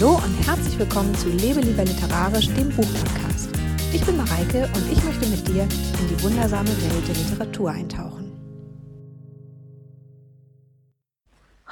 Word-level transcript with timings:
Hallo 0.00 0.14
und 0.14 0.46
herzlich 0.46 0.78
willkommen 0.78 1.14
zu 1.14 1.28
Lebe 1.28 1.60
lieber 1.60 1.84
literarisch, 1.84 2.46
dem 2.54 2.70
Buchpodcast. 2.70 3.50
Ich 3.92 4.02
bin 4.06 4.16
Mareike 4.16 4.66
und 4.74 4.90
ich 4.90 5.04
möchte 5.04 5.26
mit 5.26 5.46
dir 5.46 5.64
in 5.64 6.08
die 6.08 6.22
wundersame 6.22 6.70
Welt 6.70 7.06
der 7.06 7.14
Literatur 7.14 7.70
eintauchen. 7.70 8.32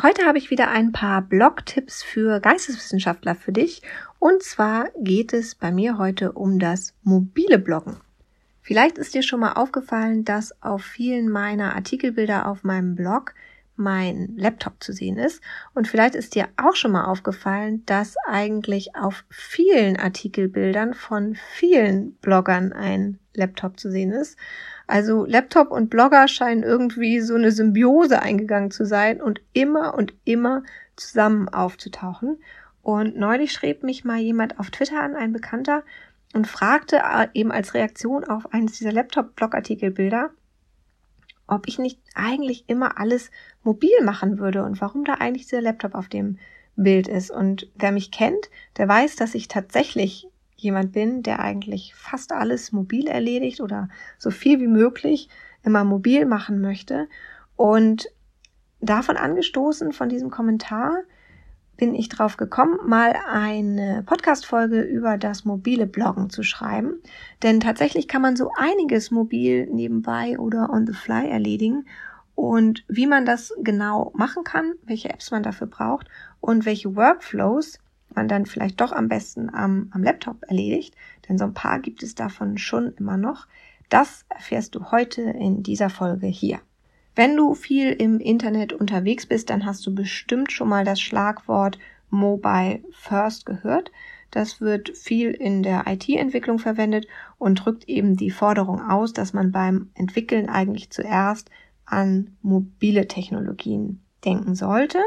Heute 0.03 0.27
habe 0.27 0.37
ich 0.37 0.51
wieder 0.51 0.69
ein 0.69 0.93
paar 0.93 1.23
Blog-Tipps 1.23 2.03
für 2.03 2.39
Geisteswissenschaftler 2.41 3.35
für 3.35 3.53
dich. 3.53 3.81
Und 4.19 4.43
zwar 4.43 4.91
geht 4.99 5.33
es 5.33 5.55
bei 5.55 5.73
mir 5.73 5.97
heute 5.97 6.33
um 6.33 6.59
das 6.59 6.93
mobile 7.03 7.59
Bloggen. 7.59 7.97
Vielleicht 8.61 8.99
ist 8.99 9.15
dir 9.15 9.23
schon 9.23 9.41
mal 9.41 9.55
aufgefallen, 9.55 10.27
dass 10.27 10.63
auf 10.63 10.83
vielen 10.83 11.31
meiner 11.31 11.75
Artikelbilder 11.75 12.47
auf 12.47 12.63
meinem 12.63 12.95
Blog 12.95 13.33
mein 13.79 14.35
Laptop 14.37 14.83
zu 14.83 14.93
sehen 14.93 15.19
ist. 15.19 15.43
Und 15.75 15.89
vielleicht 15.89 16.15
ist 16.15 16.35
dir 16.35 16.49
auch 16.57 16.77
schon 16.77 16.93
mal 16.93 17.05
aufgefallen, 17.05 17.85
dass 17.87 18.17
eigentlich 18.27 18.97
auf 18.97 19.25
vielen 19.31 19.97
Artikelbildern 19.97 20.95
von 20.95 21.37
vielen 21.55 22.15
Bloggern 22.17 22.73
ein 22.73 23.19
Laptop 23.35 23.79
zu 23.79 23.91
sehen 23.91 24.13
ist. 24.13 24.37
Also 24.87 25.25
Laptop 25.25 25.71
und 25.71 25.91
Blogger 25.91 26.29
scheinen 26.29 26.63
irgendwie 26.63 27.21
so 27.21 27.35
eine 27.35 27.53
Symbiose 27.53 28.21
eingegangen 28.21 28.71
zu 28.71 28.85
sein 28.85 29.21
und 29.21 29.41
immer 29.53 29.95
und 29.95 30.15
immer 30.25 30.63
zusammen 30.97 31.49
aufzutauchen. 31.49 32.39
Und 32.83 33.17
neulich 33.17 33.53
schrieb 33.53 33.83
mich 33.83 34.05
mal 34.05 34.19
jemand 34.19 34.59
auf 34.59 34.71
Twitter 34.71 35.03
an, 35.03 35.15
ein 35.15 35.33
Bekannter, 35.33 35.85
und 36.35 36.47
fragte 36.47 36.97
äh, 36.97 37.29
eben 37.35 37.53
als 37.53 37.75
Reaktion 37.75 38.25
auf 38.25 38.53
eines 38.53 38.79
dieser 38.79 38.93
Laptop-Blogartikelbilder, 38.93 40.31
ob 41.49 41.67
ich 41.67 41.79
nicht 41.79 41.99
eigentlich 42.15 42.65
immer 42.69 42.99
alles 42.99 43.31
mobil 43.65 43.91
machen 44.05 44.39
würde 44.39 44.65
und 44.65 44.81
warum 44.81 45.05
da 45.05 45.15
eigentlich 45.15 45.47
dieser 45.47 45.63
Laptop 45.63 45.95
auf 45.95 46.09
dem 46.09 46.39
Bild 46.77 47.09
ist. 47.09 47.31
Und 47.31 47.69
wer 47.75 47.91
mich 47.91 48.11
kennt, 48.11 48.51
der 48.77 48.87
weiß, 48.89 49.17
dass 49.17 49.35
ich 49.35 49.49
tatsächlich 49.49 50.29
jemand 50.57 50.93
bin, 50.93 51.23
der 51.23 51.41
eigentlich 51.41 51.95
fast 51.95 52.33
alles 52.33 52.73
mobil 52.73 53.07
erledigt 53.09 53.61
oder 53.61 53.89
so 54.19 54.31
viel 54.31 54.61
wie 54.61 54.69
möglich 54.69 55.29
immer 55.63 55.85
mobil 55.85 56.27
machen 56.27 56.61
möchte. 56.61 57.09
Und 57.57 58.09
davon 58.81 59.17
angestoßen, 59.17 59.93
von 59.93 60.09
diesem 60.09 60.31
Kommentar, 60.31 60.99
bin 61.79 61.95
ich 61.95 62.09
drauf 62.09 62.37
gekommen, 62.37 62.77
mal 62.85 63.15
eine 63.31 64.03
Podcast-Folge 64.05 64.83
über 64.83 65.17
das 65.17 65.45
mobile 65.45 65.87
Bloggen 65.87 66.29
zu 66.29 66.43
schreiben. 66.43 67.01
Denn 67.43 67.61
tatsächlich 67.61 68.09
kann 68.09 68.21
man 68.21 68.37
so 68.37 68.51
einiges 68.57 69.11
mobil 69.11 69.67
nebenbei 69.67 70.39
oder 70.39 70.71
on 70.71 70.87
the 70.87 70.93
fly 70.93 71.29
erledigen. 71.29 71.87
Und 72.35 72.85
wie 72.89 73.07
man 73.07 73.25
das 73.25 73.55
genau 73.63 74.13
machen 74.15 74.45
kann, 74.45 74.75
welche 74.85 75.09
Apps 75.09 75.31
man 75.31 75.43
dafür 75.43 75.69
braucht 75.69 76.09
und 76.41 76.67
welche 76.67 76.95
Workflows 76.95 77.79
man 78.15 78.29
dann 78.29 78.47
vielleicht 78.47 78.81
doch 78.81 78.93
am 78.93 79.09
besten 79.09 79.49
am, 79.53 79.89
am 79.93 80.03
Laptop 80.03 80.43
erledigt, 80.49 80.95
denn 81.29 81.39
so 81.39 81.45
ein 81.45 81.55
paar 81.55 81.79
gibt 81.79 82.03
es 82.03 82.15
davon 82.15 82.59
schon 82.59 82.93
immer 82.95 83.17
noch, 83.17 83.47
das 83.89 84.25
erfährst 84.29 84.75
du 84.75 84.91
heute 84.91 85.23
in 85.23 85.63
dieser 85.63 85.91
Folge 85.91 86.27
hier. 86.27 86.61
Wenn 87.19 87.37
du 87.37 87.55
viel 87.55 87.91
im 87.91 88.21
Internet 88.21 88.73
unterwegs 88.73 89.27
bist, 89.27 89.51
dann 89.51 89.67
hast 89.67 89.85
du 89.85 89.93
bestimmt 89.93 90.53
schon 90.53 90.69
mal 90.69 90.85
das 90.85 91.01
Schlagwort 91.01 91.77
Mobile 92.11 92.79
First 92.93 93.45
gehört. 93.45 93.91
Das 94.31 94.61
wird 94.61 94.97
viel 94.97 95.33
in 95.33 95.65
der 95.65 95.89
IT-Entwicklung 95.89 96.61
verwendet 96.61 97.09
und 97.37 97.57
drückt 97.57 97.89
eben 97.89 98.17
die 98.17 98.31
Forderung 98.31 98.81
aus, 98.81 99.15
dass 99.15 99.33
man 99.33 99.51
beim 99.51 99.91
Entwickeln 99.95 100.49
eigentlich 100.49 100.91
zuerst 100.91 101.51
an 101.87 102.37
mobile 102.41 103.09
Technologien 103.09 104.01
denken 104.25 104.55
sollte. 104.55 105.01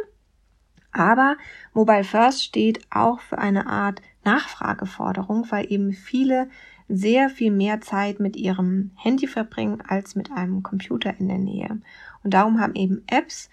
Aber 0.92 1.38
Mobile 1.74 2.04
First 2.04 2.44
steht 2.44 2.82
auch 2.90 3.22
für 3.22 3.38
eine 3.38 3.68
Art 3.68 4.02
Nachfrageforderung, 4.26 5.50
weil 5.50 5.72
eben 5.72 5.94
viele 5.94 6.50
sehr 6.94 7.30
viel 7.30 7.52
mehr 7.52 7.82
Zeit 7.82 8.20
mit 8.20 8.36
ihrem 8.36 8.92
Handy 8.96 9.28
verbringen 9.28 9.82
als 9.82 10.16
mit 10.16 10.32
einem 10.32 10.62
Computer 10.62 11.14
in 11.20 11.30
der 11.30 11.38
Nähe. 11.38 11.82
Und 12.24 12.34
darum 12.34 12.60
haben 12.60 12.76
eben 12.76 13.04
Apps 13.08 13.50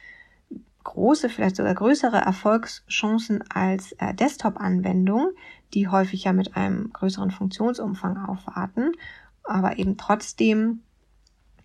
große, 0.84 1.29
vielleicht 1.29 1.56
sogar 1.56 1.75
größere 1.75 2.17
Erfolgschancen 2.17 3.45
als 3.53 3.93
äh, 3.93 4.15
Desktop-Anwendungen, 4.15 5.31
die 5.75 5.89
häufig 5.89 6.25
ja 6.25 6.33
mit 6.33 6.56
einem 6.56 6.93
größeren 6.93 7.31
Funktionsumfang 7.31 8.17
aufwarten, 8.17 8.93
aber 9.45 9.79
eben 9.79 9.97
trotzdem 9.97 10.81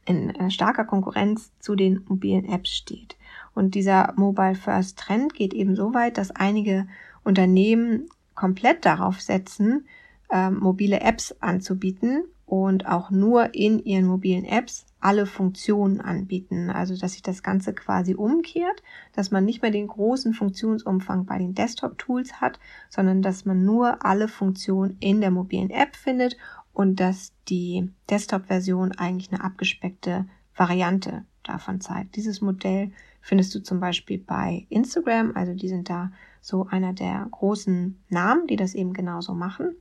in 0.06 0.30
äh, 0.31 0.52
starker 0.52 0.84
Konkurrenz 0.84 1.53
zu 1.59 1.75
den 1.75 2.03
mobilen 2.08 2.46
Apps 2.46 2.72
steht. 2.72 3.16
Und 3.53 3.75
dieser 3.75 4.14
Mobile 4.18 4.56
First 4.56 5.00
Trend 5.00 5.34
geht 5.34 5.53
eben 5.53 5.75
so 5.75 5.94
weit, 5.94 6.18
dass 6.18 6.31
einige 6.31 6.88
Unternehmen 7.24 8.09
komplett 8.35 8.85
darauf 8.85 9.22
setzen, 9.22 9.88
ähm, 10.31 10.59
mobile 10.59 11.00
Apps 11.00 11.34
anzubieten 11.40 12.25
und 12.45 12.87
auch 12.87 13.09
nur 13.09 13.55
in 13.55 13.79
ihren 13.83 14.05
mobilen 14.05 14.45
Apps 14.45 14.85
alle 14.99 15.25
Funktionen 15.25 16.01
anbieten. 16.01 16.69
Also 16.69 16.95
dass 16.97 17.13
sich 17.13 17.21
das 17.21 17.43
Ganze 17.43 17.73
quasi 17.73 18.15
umkehrt, 18.15 18.83
dass 19.13 19.31
man 19.31 19.45
nicht 19.45 19.61
mehr 19.61 19.71
den 19.71 19.87
großen 19.87 20.33
Funktionsumfang 20.33 21.25
bei 21.25 21.37
den 21.37 21.53
Desktop-Tools 21.53 22.41
hat, 22.41 22.59
sondern 22.89 23.21
dass 23.21 23.45
man 23.45 23.63
nur 23.63 24.05
alle 24.05 24.27
Funktionen 24.27 24.97
in 24.99 25.21
der 25.21 25.31
mobilen 25.31 25.69
App 25.69 25.95
findet 25.95 26.37
und 26.73 26.99
dass 26.99 27.33
die 27.47 27.91
Desktop-Version 28.09 28.93
eigentlich 28.93 29.31
eine 29.31 29.43
abgespeckte 29.43 30.25
Variante 30.55 31.25
davon 31.43 31.81
zeigt. 31.81 32.15
Dieses 32.15 32.41
Modell 32.41 32.91
findest 33.21 33.55
du 33.55 33.63
zum 33.63 33.79
Beispiel 33.79 34.19
bei 34.19 34.65
Instagram, 34.69 35.31
also 35.35 35.53
die 35.53 35.69
sind 35.69 35.89
da 35.89 36.11
so 36.41 36.67
einer 36.67 36.93
der 36.93 37.27
großen 37.31 38.03
Namen, 38.09 38.47
die 38.47 38.57
das 38.57 38.75
eben 38.75 38.93
genauso 38.93 39.33
machen. 39.33 39.75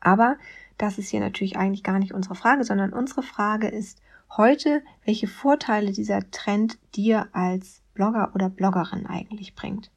Aber 0.00 0.36
das 0.80 0.98
ist 0.98 1.10
hier 1.10 1.20
natürlich 1.20 1.56
eigentlich 1.56 1.82
gar 1.82 1.98
nicht 1.98 2.14
unsere 2.14 2.34
Frage, 2.34 2.64
sondern 2.64 2.92
unsere 2.92 3.22
Frage 3.22 3.68
ist 3.68 4.00
heute, 4.36 4.82
welche 5.04 5.28
Vorteile 5.28 5.92
dieser 5.92 6.30
Trend 6.30 6.78
dir 6.94 7.28
als 7.32 7.82
Blogger 7.94 8.30
oder 8.34 8.48
Bloggerin 8.48 9.06
eigentlich 9.06 9.54
bringt. 9.54 9.90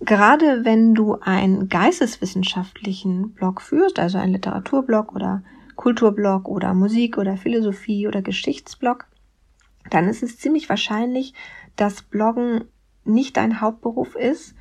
Gerade 0.00 0.64
wenn 0.64 0.94
du 0.94 1.18
einen 1.20 1.68
geisteswissenschaftlichen 1.68 3.32
Blog 3.32 3.60
führst, 3.60 3.98
also 3.98 4.18
einen 4.18 4.32
Literaturblog 4.32 5.14
oder 5.14 5.42
Kulturblog 5.76 6.48
oder 6.48 6.72
Musik 6.72 7.18
oder 7.18 7.36
Philosophie 7.36 8.08
oder 8.08 8.22
Geschichtsblog, 8.22 9.06
dann 9.90 10.08
ist 10.08 10.22
es 10.22 10.38
ziemlich 10.38 10.68
wahrscheinlich, 10.68 11.34
dass 11.76 12.02
Bloggen 12.02 12.64
nicht 13.04 13.36
dein 13.36 13.60
Hauptberuf 13.60 14.14
ist 14.16 14.54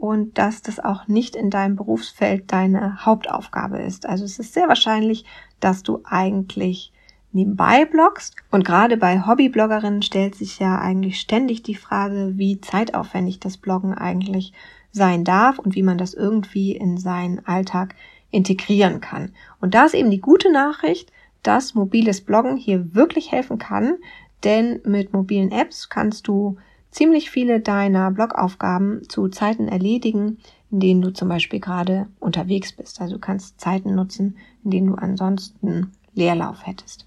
und 0.00 0.38
dass 0.38 0.62
das 0.62 0.80
auch 0.80 1.08
nicht 1.08 1.36
in 1.36 1.50
deinem 1.50 1.76
Berufsfeld 1.76 2.50
deine 2.50 3.04
Hauptaufgabe 3.04 3.78
ist. 3.78 4.06
Also 4.06 4.24
es 4.24 4.38
ist 4.38 4.54
sehr 4.54 4.66
wahrscheinlich, 4.66 5.26
dass 5.60 5.82
du 5.82 6.00
eigentlich 6.04 6.92
nebenbei 7.32 7.84
bloggst. 7.84 8.34
Und 8.50 8.64
gerade 8.64 8.96
bei 8.96 9.26
Hobbybloggerinnen 9.26 10.02
stellt 10.02 10.34
sich 10.34 10.58
ja 10.58 10.78
eigentlich 10.78 11.20
ständig 11.20 11.62
die 11.62 11.74
Frage, 11.74 12.32
wie 12.36 12.60
zeitaufwendig 12.60 13.40
das 13.40 13.58
Bloggen 13.58 13.94
eigentlich 13.94 14.54
sein 14.90 15.22
darf 15.22 15.58
und 15.58 15.74
wie 15.74 15.82
man 15.82 15.98
das 15.98 16.14
irgendwie 16.14 16.72
in 16.74 16.96
seinen 16.96 17.46
Alltag 17.46 17.94
integrieren 18.30 19.00
kann. 19.00 19.32
Und 19.60 19.74
da 19.74 19.84
ist 19.84 19.94
eben 19.94 20.10
die 20.10 20.20
gute 20.20 20.50
Nachricht, 20.50 21.12
dass 21.42 21.74
mobiles 21.74 22.22
Bloggen 22.22 22.56
hier 22.56 22.94
wirklich 22.94 23.32
helfen 23.32 23.58
kann, 23.58 23.96
denn 24.44 24.80
mit 24.84 25.12
mobilen 25.12 25.52
Apps 25.52 25.90
kannst 25.90 26.26
du 26.26 26.56
ziemlich 26.90 27.30
viele 27.30 27.60
deiner 27.60 28.10
Blogaufgaben 28.10 29.08
zu 29.08 29.28
Zeiten 29.28 29.68
erledigen, 29.68 30.38
in 30.70 30.80
denen 30.80 31.02
du 31.02 31.12
zum 31.12 31.28
Beispiel 31.28 31.60
gerade 31.60 32.08
unterwegs 32.18 32.72
bist. 32.72 33.00
Also 33.00 33.14
du 33.14 33.20
kannst 33.20 33.60
Zeiten 33.60 33.94
nutzen, 33.94 34.38
in 34.64 34.70
denen 34.70 34.86
du 34.88 34.94
ansonsten 34.94 35.92
Leerlauf 36.14 36.66
hättest. 36.66 37.06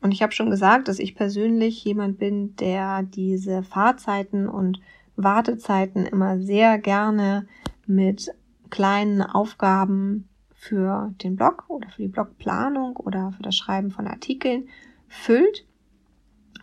Und 0.00 0.12
ich 0.12 0.22
habe 0.22 0.32
schon 0.32 0.50
gesagt, 0.50 0.88
dass 0.88 0.98
ich 0.98 1.14
persönlich 1.14 1.82
jemand 1.84 2.18
bin, 2.18 2.56
der 2.56 3.02
diese 3.02 3.62
Fahrzeiten 3.62 4.48
und 4.48 4.80
Wartezeiten 5.16 6.04
immer 6.04 6.38
sehr 6.40 6.78
gerne 6.78 7.46
mit 7.86 8.30
kleinen 8.68 9.22
Aufgaben 9.22 10.28
für 10.54 11.14
den 11.22 11.36
Blog 11.36 11.64
oder 11.68 11.88
für 11.88 12.02
die 12.02 12.08
Blogplanung 12.08 12.96
oder 12.96 13.32
für 13.36 13.42
das 13.42 13.56
Schreiben 13.56 13.90
von 13.90 14.06
Artikeln 14.06 14.68
füllt. 15.08 15.66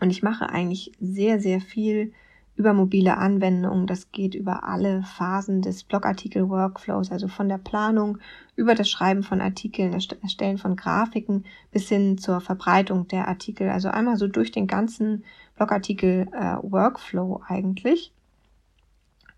Und 0.01 0.09
ich 0.09 0.23
mache 0.23 0.49
eigentlich 0.49 0.91
sehr, 0.99 1.39
sehr 1.39 1.61
viel 1.61 2.11
über 2.61 2.73
mobile 2.73 3.17
Anwendungen. 3.17 3.87
Das 3.87 4.11
geht 4.11 4.35
über 4.35 4.63
alle 4.63 5.01
Phasen 5.01 5.63
des 5.63 5.83
Blogartikel-Workflows, 5.83 7.11
also 7.11 7.27
von 7.27 7.49
der 7.49 7.57
Planung 7.57 8.19
über 8.55 8.75
das 8.75 8.87
Schreiben 8.87 9.23
von 9.23 9.41
Artikeln, 9.41 9.93
das 9.93 10.07
Erstellen 10.21 10.59
von 10.59 10.75
Grafiken 10.75 11.45
bis 11.71 11.89
hin 11.89 12.19
zur 12.19 12.39
Verbreitung 12.39 13.07
der 13.07 13.27
Artikel. 13.27 13.69
Also 13.69 13.89
einmal 13.89 14.17
so 14.17 14.27
durch 14.27 14.51
den 14.51 14.67
ganzen 14.67 15.23
Blogartikel-Workflow 15.55 17.41
äh, 17.41 17.51
eigentlich. 17.51 18.13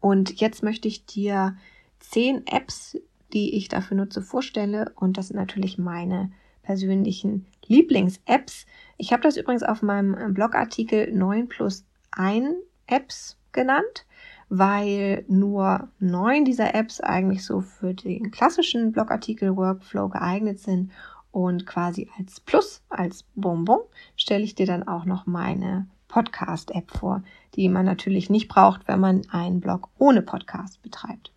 Und 0.02 0.42
jetzt 0.42 0.62
möchte 0.62 0.90
ich 0.90 1.06
dir 1.06 1.56
zehn 2.02 2.46
Apps, 2.46 2.98
die 3.32 3.56
ich 3.56 3.70
dafür 3.70 3.96
nutze, 3.96 4.22
vorstelle. 4.22 4.92
Und 4.98 5.18
das 5.18 5.30
sind 5.30 5.38
natürlich 5.38 5.78
meine 5.78 6.30
persönlichen 6.62 7.46
Lieblings-Apps. 7.68 8.66
Ich 8.98 9.14
habe 9.14 9.24
das 9.24 9.38
übrigens 9.38 9.64
auf 9.64 9.82
meinem 9.82 10.34
Blogartikel 10.34 11.14
9 11.14 11.48
plus 11.48 11.86
1 12.12 12.58
Apps 12.88 13.38
genannt, 13.52 14.06
weil 14.50 15.26
nur 15.28 15.88
neun 16.00 16.46
dieser 16.46 16.76
Apps 16.76 17.00
eigentlich 17.00 17.46
so 17.46 17.62
für 17.62 17.94
den 17.94 18.32
klassischen 18.32 18.92
Blogartikel-Workflow 18.92 20.10
geeignet 20.10 20.60
sind 20.60 20.92
und 21.32 21.66
quasi 21.66 22.10
als 22.18 22.40
Plus, 22.40 22.84
als 22.90 23.24
Bonbon, 23.36 23.80
stelle 24.16 24.44
ich 24.44 24.56
dir 24.56 24.66
dann 24.66 24.88
auch 24.88 25.06
noch 25.06 25.26
meine 25.26 25.88
Podcast-App 26.08 26.92
vor, 26.92 27.24
die 27.56 27.70
man 27.70 27.86
natürlich 27.86 28.30
nicht 28.30 28.48
braucht, 28.48 28.88
wenn 28.88 29.00
man 29.00 29.24
einen 29.32 29.60
Blog 29.60 29.90
ohne 29.98 30.22
Podcast 30.22 30.82
betreibt. 30.84 31.32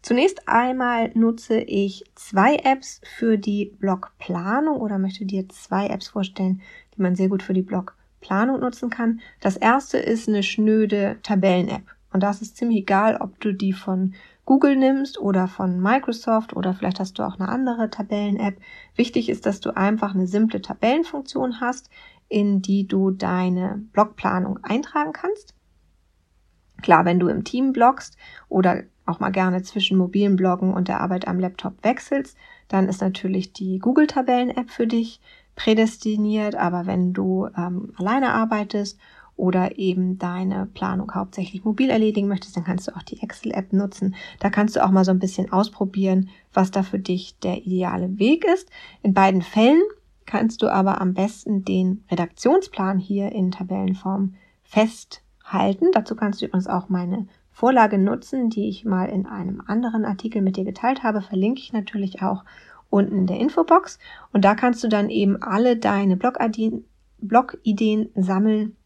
Zunächst 0.00 0.48
einmal 0.48 1.10
nutze 1.14 1.58
ich 1.58 2.04
zwei 2.14 2.56
Apps 2.56 3.00
für 3.04 3.36
die 3.36 3.74
Blogplanung 3.78 4.80
oder 4.80 4.98
möchte 4.98 5.26
dir 5.26 5.48
zwei 5.48 5.88
Apps 5.88 6.08
vorstellen, 6.08 6.62
die 6.96 7.02
man 7.02 7.16
sehr 7.16 7.28
gut 7.28 7.42
für 7.42 7.54
die 7.54 7.62
Blogplanung 7.62 8.05
nutzen 8.30 8.90
kann. 8.90 9.20
Das 9.40 9.56
erste 9.56 9.98
ist 9.98 10.28
eine 10.28 10.42
schnöde 10.42 11.18
Tabellen-App. 11.22 11.84
Und 12.12 12.22
das 12.22 12.42
ist 12.42 12.56
ziemlich 12.56 12.78
egal, 12.78 13.18
ob 13.20 13.40
du 13.40 13.52
die 13.52 13.72
von 13.72 14.14
Google 14.44 14.76
nimmst 14.76 15.20
oder 15.20 15.48
von 15.48 15.80
Microsoft 15.80 16.54
oder 16.54 16.72
vielleicht 16.72 17.00
hast 17.00 17.18
du 17.18 17.24
auch 17.24 17.38
eine 17.38 17.48
andere 17.48 17.90
Tabellen-App. 17.90 18.58
Wichtig 18.94 19.28
ist, 19.28 19.44
dass 19.44 19.60
du 19.60 19.76
einfach 19.76 20.14
eine 20.14 20.26
simple 20.26 20.62
Tabellenfunktion 20.62 21.60
hast, 21.60 21.90
in 22.28 22.62
die 22.62 22.86
du 22.86 23.10
deine 23.10 23.82
Blogplanung 23.92 24.58
eintragen 24.62 25.12
kannst. 25.12 25.54
Klar, 26.82 27.04
wenn 27.04 27.18
du 27.18 27.28
im 27.28 27.44
Team 27.44 27.72
bloggst 27.72 28.16
oder 28.48 28.84
auch 29.04 29.20
mal 29.20 29.30
gerne 29.30 29.62
zwischen 29.62 29.96
mobilen 29.98 30.36
Bloggen 30.36 30.74
und 30.74 30.88
der 30.88 31.00
Arbeit 31.00 31.26
am 31.28 31.38
Laptop 31.38 31.82
wechselst, 31.82 32.36
dann 32.68 32.88
ist 32.88 33.00
natürlich 33.00 33.52
die 33.52 33.78
Google 33.78 34.06
Tabellen-App 34.06 34.70
für 34.70 34.86
dich 34.86 35.20
prädestiniert. 35.56 36.54
Aber 36.54 36.86
wenn 36.86 37.12
du 37.12 37.48
ähm, 37.56 37.92
alleine 37.96 38.32
arbeitest 38.32 38.98
oder 39.36 39.78
eben 39.78 40.18
deine 40.18 40.66
Planung 40.66 41.12
hauptsächlich 41.14 41.64
mobil 41.64 41.90
erledigen 41.90 42.28
möchtest, 42.28 42.56
dann 42.56 42.64
kannst 42.64 42.88
du 42.88 42.96
auch 42.96 43.02
die 43.02 43.20
Excel-App 43.20 43.72
nutzen. 43.72 44.14
Da 44.38 44.50
kannst 44.50 44.76
du 44.76 44.84
auch 44.84 44.90
mal 44.90 45.04
so 45.04 45.10
ein 45.10 45.18
bisschen 45.18 45.52
ausprobieren, 45.52 46.30
was 46.52 46.70
da 46.70 46.82
für 46.82 46.98
dich 46.98 47.38
der 47.40 47.66
ideale 47.66 48.18
Weg 48.18 48.44
ist. 48.44 48.70
In 49.02 49.12
beiden 49.12 49.42
Fällen 49.42 49.82
kannst 50.24 50.62
du 50.62 50.68
aber 50.68 51.00
am 51.00 51.14
besten 51.14 51.64
den 51.64 52.04
Redaktionsplan 52.10 52.98
hier 52.98 53.32
in 53.32 53.50
Tabellenform 53.50 54.34
festhalten. 54.64 55.86
Dazu 55.92 56.16
kannst 56.16 56.40
du 56.40 56.46
übrigens 56.46 56.66
auch 56.66 56.88
meine 56.88 57.26
Vorlage 57.56 57.96
nutzen, 57.96 58.50
die 58.50 58.68
ich 58.68 58.84
mal 58.84 59.06
in 59.06 59.26
einem 59.26 59.62
anderen 59.66 60.04
Artikel 60.04 60.42
mit 60.42 60.56
dir 60.56 60.64
geteilt 60.64 61.02
habe, 61.02 61.22
verlinke 61.22 61.60
ich 61.60 61.72
natürlich 61.72 62.20
auch 62.20 62.44
unten 62.96 63.18
in 63.18 63.26
der 63.26 63.38
Infobox. 63.38 63.98
Und 64.32 64.44
da 64.44 64.54
kannst 64.54 64.82
du 64.84 64.88
dann 64.88 65.10
eben 65.10 65.42
alle 65.42 65.76
deine 65.76 66.16
Blogideen, 66.16 66.84
Blogideen 67.18 68.10
sammeln, 68.14 68.76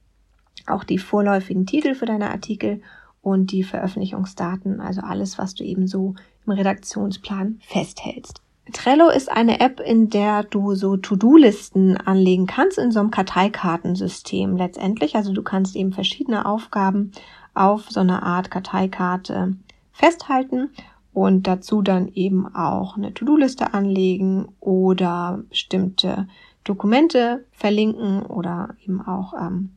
auch 0.67 0.85
die 0.85 0.99
vorläufigen 0.99 1.67
Titel 1.67 1.95
für 1.95 2.07
deine 2.07 2.31
Artikel 2.31 2.83
und 3.23 3.53
die 3.53 3.63
Veröffentlichungsdaten, 3.63 4.81
also 4.81 5.01
alles, 5.03 5.39
was 5.39 5.55
du 5.55 5.65
eben 5.65 5.87
so 5.87 6.15
im 6.47 6.53
Redaktionsplan 6.53 7.61
festhältst. 7.61 8.43
Trello 8.73 9.09
ist 9.09 9.31
eine 9.31 9.61
App, 9.61 9.81
in 9.81 10.11
der 10.11 10.45
du 10.45 10.75
so 10.75 10.97
To-Do-Listen 10.97 11.97
anlegen 11.97 12.47
kannst 12.47 12.79
in 12.79 12.93
so 12.93 13.01
einem 13.01 13.11
Karteikartensystem 13.11 14.57
letztendlich. 14.57 15.17
Also 15.17 15.33
du 15.33 15.43
kannst 15.43 15.75
eben 15.75 15.93
verschiedene 15.93 16.47
Aufgaben 16.47 17.11
auf 17.53 17.91
so 17.91 18.01
einer 18.01 18.23
Art 18.23 18.51
Karteikarte 18.51 19.57
festhalten 19.93 20.71
und 21.13 21.47
dazu 21.47 21.83
dann 21.83 22.09
eben 22.09 22.55
auch 22.55 22.97
eine 22.97 23.13
To-Do-Liste 23.13 23.75
anlegen 23.75 24.49
oder 24.61 25.43
bestimmte 25.49 26.29
Dokumente 26.65 27.45
verlinken 27.53 28.23
oder 28.23 28.75
eben 28.85 29.01
auch 29.01 29.35
ähm, 29.35 29.71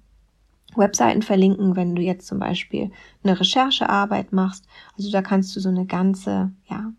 Webseiten 0.75 1.21
verlinken, 1.21 1.75
wenn 1.75 1.95
du 1.95 2.01
jetzt 2.01 2.27
zum 2.27 2.39
Beispiel 2.39 2.91
eine 3.23 3.39
Recherchearbeit 3.39 4.33
machst. 4.33 4.65
Also 4.97 5.11
da 5.11 5.21
kannst 5.21 5.55
du 5.55 5.59
so 5.59 5.69
eine 5.69 5.85
ganze, 5.85 6.51
ja, 6.69 6.91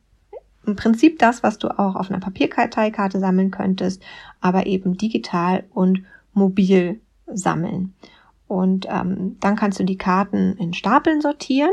im 0.67 0.77
Prinzip 0.77 1.19
das, 1.19 1.43
was 1.43 1.59
du 1.59 1.69
auch 1.79 1.95
auf 1.95 2.11
einer 2.11 2.21
Papierkarteikarte 2.21 3.21
sammeln 3.21 3.51
könntest, 3.51 4.03
aber 4.41 4.67
eben 4.67 4.97
digital 4.97 5.65
und 5.75 6.03
mobil 6.33 7.01
sammeln. 7.27 7.95
Und 8.47 8.87
ähm, 8.89 9.37
dann 9.41 9.57
kannst 9.57 9.81
du 9.81 9.85
die 9.85 9.99
Karten 9.99 10.57
in 10.57 10.75
Stapeln 10.75 11.21
sortieren, 11.21 11.73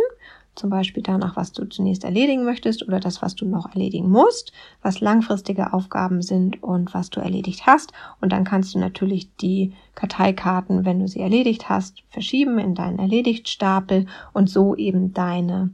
zum 0.56 0.70
Beispiel 0.70 1.02
danach, 1.02 1.36
was 1.36 1.54
du 1.54 1.66
zunächst 1.66 2.04
erledigen 2.04 2.44
möchtest 2.44 2.86
oder 2.88 3.00
das, 3.00 3.22
was 3.22 3.36
du 3.36 3.46
noch 3.46 3.74
erledigen 3.74 4.10
musst, 4.10 4.52
was 4.82 5.00
langfristige 5.00 5.74
Aufgaben 5.74 6.22
sind 6.22 6.62
und 6.62 6.94
was 6.94 7.10
du 7.10 7.22
erledigt 7.22 7.66
hast. 7.66 7.94
Und 8.20 8.32
dann 8.32 8.44
kannst 8.44 8.76
du 8.76 8.80
natürlich 8.80 9.34
die 9.38 9.74
Karteikarten, 9.96 10.86
wenn 10.86 11.00
du 11.00 11.08
sie 11.08 11.22
erledigt 11.22 11.70
hast, 11.70 12.04
verschieben 12.10 12.60
in 12.60 12.76
deinen 12.76 13.00
Erledigtstapel 13.00 14.08
und 14.34 14.50
so 14.50 14.76
eben 14.76 15.14
deine 15.14 15.74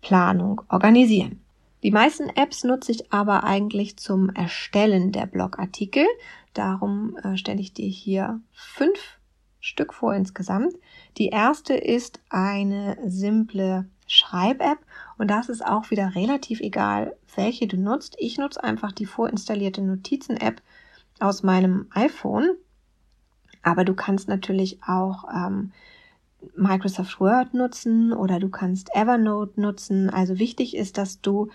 Planung 0.00 0.62
organisieren. 0.68 1.40
Die 1.82 1.90
meisten 1.90 2.28
Apps 2.28 2.62
nutze 2.62 2.92
ich 2.92 3.12
aber 3.12 3.42
eigentlich 3.42 3.96
zum 3.96 4.30
Erstellen 4.30 5.10
der 5.10 5.26
Blogartikel. 5.26 6.06
Darum 6.54 7.16
äh, 7.24 7.36
stelle 7.36 7.60
ich 7.60 7.72
dir 7.72 7.88
hier 7.88 8.40
fünf 8.52 9.18
Stück 9.58 9.92
vor 9.92 10.14
insgesamt. 10.14 10.74
Die 11.18 11.28
erste 11.28 11.74
ist 11.74 12.20
eine 12.30 12.96
simple 13.06 13.86
Schreib-App 14.06 14.78
und 15.18 15.28
das 15.28 15.48
ist 15.48 15.64
auch 15.64 15.90
wieder 15.90 16.14
relativ 16.14 16.60
egal, 16.60 17.16
welche 17.34 17.66
du 17.66 17.76
nutzt. 17.76 18.16
Ich 18.18 18.38
nutze 18.38 18.62
einfach 18.62 18.92
die 18.92 19.06
vorinstallierte 19.06 19.82
Notizen-App 19.82 20.62
aus 21.20 21.42
meinem 21.42 21.86
iPhone, 21.94 22.50
aber 23.62 23.84
du 23.84 23.94
kannst 23.94 24.28
natürlich 24.28 24.82
auch 24.82 25.24
ähm, 25.32 25.72
Microsoft 26.56 27.20
Word 27.20 27.54
nutzen 27.54 28.12
oder 28.12 28.40
du 28.40 28.48
kannst 28.48 28.94
Evernote 28.94 29.60
nutzen. 29.60 30.10
Also 30.10 30.38
wichtig 30.38 30.76
ist, 30.76 30.98
dass 30.98 31.20
du 31.20 31.50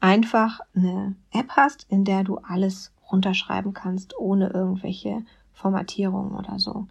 einfach 0.00 0.60
eine 0.74 1.14
App 1.32 1.50
hast, 1.50 1.86
in 1.90 2.04
der 2.04 2.24
du 2.24 2.38
alles 2.38 2.92
runterschreiben 3.10 3.74
kannst, 3.74 4.16
ohne 4.18 4.50
irgendwelche 4.50 5.22
Formatierungen 5.52 6.34
oder 6.34 6.58
so. 6.58 6.86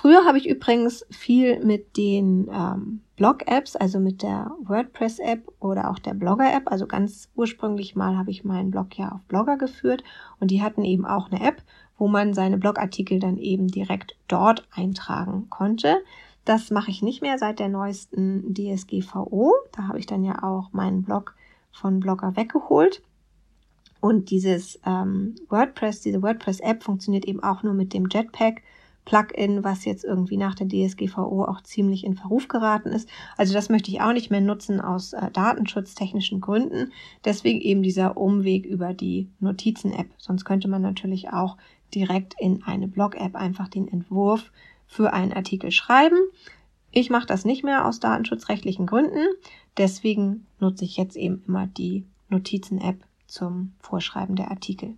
Früher 0.00 0.24
habe 0.24 0.38
ich 0.38 0.48
übrigens 0.48 1.04
viel 1.10 1.58
mit 1.64 1.96
den 1.96 2.48
ähm, 2.52 3.00
Blog-Apps, 3.16 3.74
also 3.74 3.98
mit 3.98 4.22
der 4.22 4.52
WordPress-App 4.60 5.50
oder 5.58 5.90
auch 5.90 5.98
der 5.98 6.14
Blogger-App. 6.14 6.70
Also 6.70 6.86
ganz 6.86 7.28
ursprünglich 7.34 7.96
mal 7.96 8.16
habe 8.16 8.30
ich 8.30 8.44
meinen 8.44 8.70
Blog 8.70 8.96
ja 8.96 9.10
auf 9.10 9.22
Blogger 9.24 9.56
geführt 9.56 10.04
und 10.38 10.52
die 10.52 10.62
hatten 10.62 10.84
eben 10.84 11.04
auch 11.04 11.32
eine 11.32 11.44
App, 11.44 11.64
wo 11.96 12.06
man 12.06 12.32
seine 12.32 12.58
Blogartikel 12.58 13.18
dann 13.18 13.38
eben 13.38 13.66
direkt 13.66 14.14
dort 14.28 14.68
eintragen 14.70 15.50
konnte. 15.50 15.96
Das 16.44 16.70
mache 16.70 16.92
ich 16.92 17.02
nicht 17.02 17.20
mehr 17.20 17.36
seit 17.36 17.58
der 17.58 17.68
neuesten 17.68 18.54
DSGVO. 18.54 19.52
Da 19.72 19.88
habe 19.88 19.98
ich 19.98 20.06
dann 20.06 20.22
ja 20.22 20.44
auch 20.44 20.72
meinen 20.72 21.02
Blog 21.02 21.34
von 21.72 21.98
Blogger 21.98 22.36
weggeholt. 22.36 23.02
Und 24.00 24.30
dieses 24.30 24.78
ähm, 24.86 25.34
WordPress, 25.48 26.02
diese 26.02 26.22
WordPress-App 26.22 26.84
funktioniert 26.84 27.24
eben 27.24 27.42
auch 27.42 27.64
nur 27.64 27.74
mit 27.74 27.92
dem 27.92 28.06
Jetpack 28.08 28.62
Plugin, 29.08 29.64
was 29.64 29.86
jetzt 29.86 30.04
irgendwie 30.04 30.36
nach 30.36 30.54
der 30.54 30.68
DSGVO 30.68 31.44
auch 31.44 31.62
ziemlich 31.62 32.04
in 32.04 32.14
Verruf 32.14 32.46
geraten 32.46 32.90
ist. 32.90 33.08
Also 33.38 33.54
das 33.54 33.70
möchte 33.70 33.90
ich 33.90 34.02
auch 34.02 34.12
nicht 34.12 34.30
mehr 34.30 34.42
nutzen 34.42 34.82
aus 34.82 35.14
äh, 35.14 35.30
datenschutztechnischen 35.30 36.42
Gründen. 36.42 36.92
Deswegen 37.24 37.62
eben 37.62 37.82
dieser 37.82 38.18
Umweg 38.18 38.66
über 38.66 38.92
die 38.92 39.30
Notizen-App. 39.40 40.10
Sonst 40.18 40.44
könnte 40.44 40.68
man 40.68 40.82
natürlich 40.82 41.30
auch 41.30 41.56
direkt 41.94 42.34
in 42.38 42.62
eine 42.64 42.86
Blog-App 42.86 43.34
einfach 43.34 43.68
den 43.68 43.88
Entwurf 43.88 44.52
für 44.86 45.14
einen 45.14 45.32
Artikel 45.32 45.70
schreiben. 45.70 46.18
Ich 46.90 47.08
mache 47.08 47.26
das 47.26 47.46
nicht 47.46 47.64
mehr 47.64 47.86
aus 47.86 48.00
datenschutzrechtlichen 48.00 48.84
Gründen. 48.84 49.26
Deswegen 49.78 50.46
nutze 50.60 50.84
ich 50.84 50.98
jetzt 50.98 51.16
eben 51.16 51.42
immer 51.48 51.66
die 51.66 52.04
Notizen-App 52.28 53.02
zum 53.26 53.72
Vorschreiben 53.80 54.36
der 54.36 54.50
Artikel. 54.50 54.96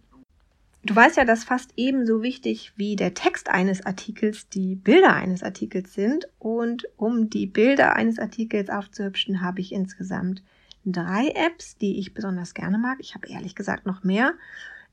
Du 0.83 0.97
weißt 0.97 1.19
ja, 1.19 1.25
dass 1.27 1.45
fast 1.45 1.73
ebenso 1.77 2.23
wichtig 2.23 2.73
wie 2.77 2.97
der 2.97 3.13
Text 3.13 3.51
eines 3.51 3.85
Artikels 3.85 4.49
die 4.49 4.77
Bilder 4.77 5.15
eines 5.15 5.43
Artikels 5.43 5.93
sind. 5.93 6.29
Und 6.39 6.89
um 6.97 7.29
die 7.29 7.47
Bilder 7.47 7.97
eines 7.97 8.19
Artikels 8.19 8.71
aufzuhübschen, 8.71 9.43
habe 9.43 9.61
ich 9.61 9.73
insgesamt 9.73 10.43
drei 10.85 11.29
Apps, 11.29 11.77
die 11.77 11.99
ich 11.99 12.15
besonders 12.15 12.55
gerne 12.55 12.79
mag. 12.79 12.99
Ich 13.01 13.15
habe 13.15 13.29
ehrlich 13.29 13.55
gesagt 13.55 13.85
noch 13.85 14.05
mehr 14.05 14.33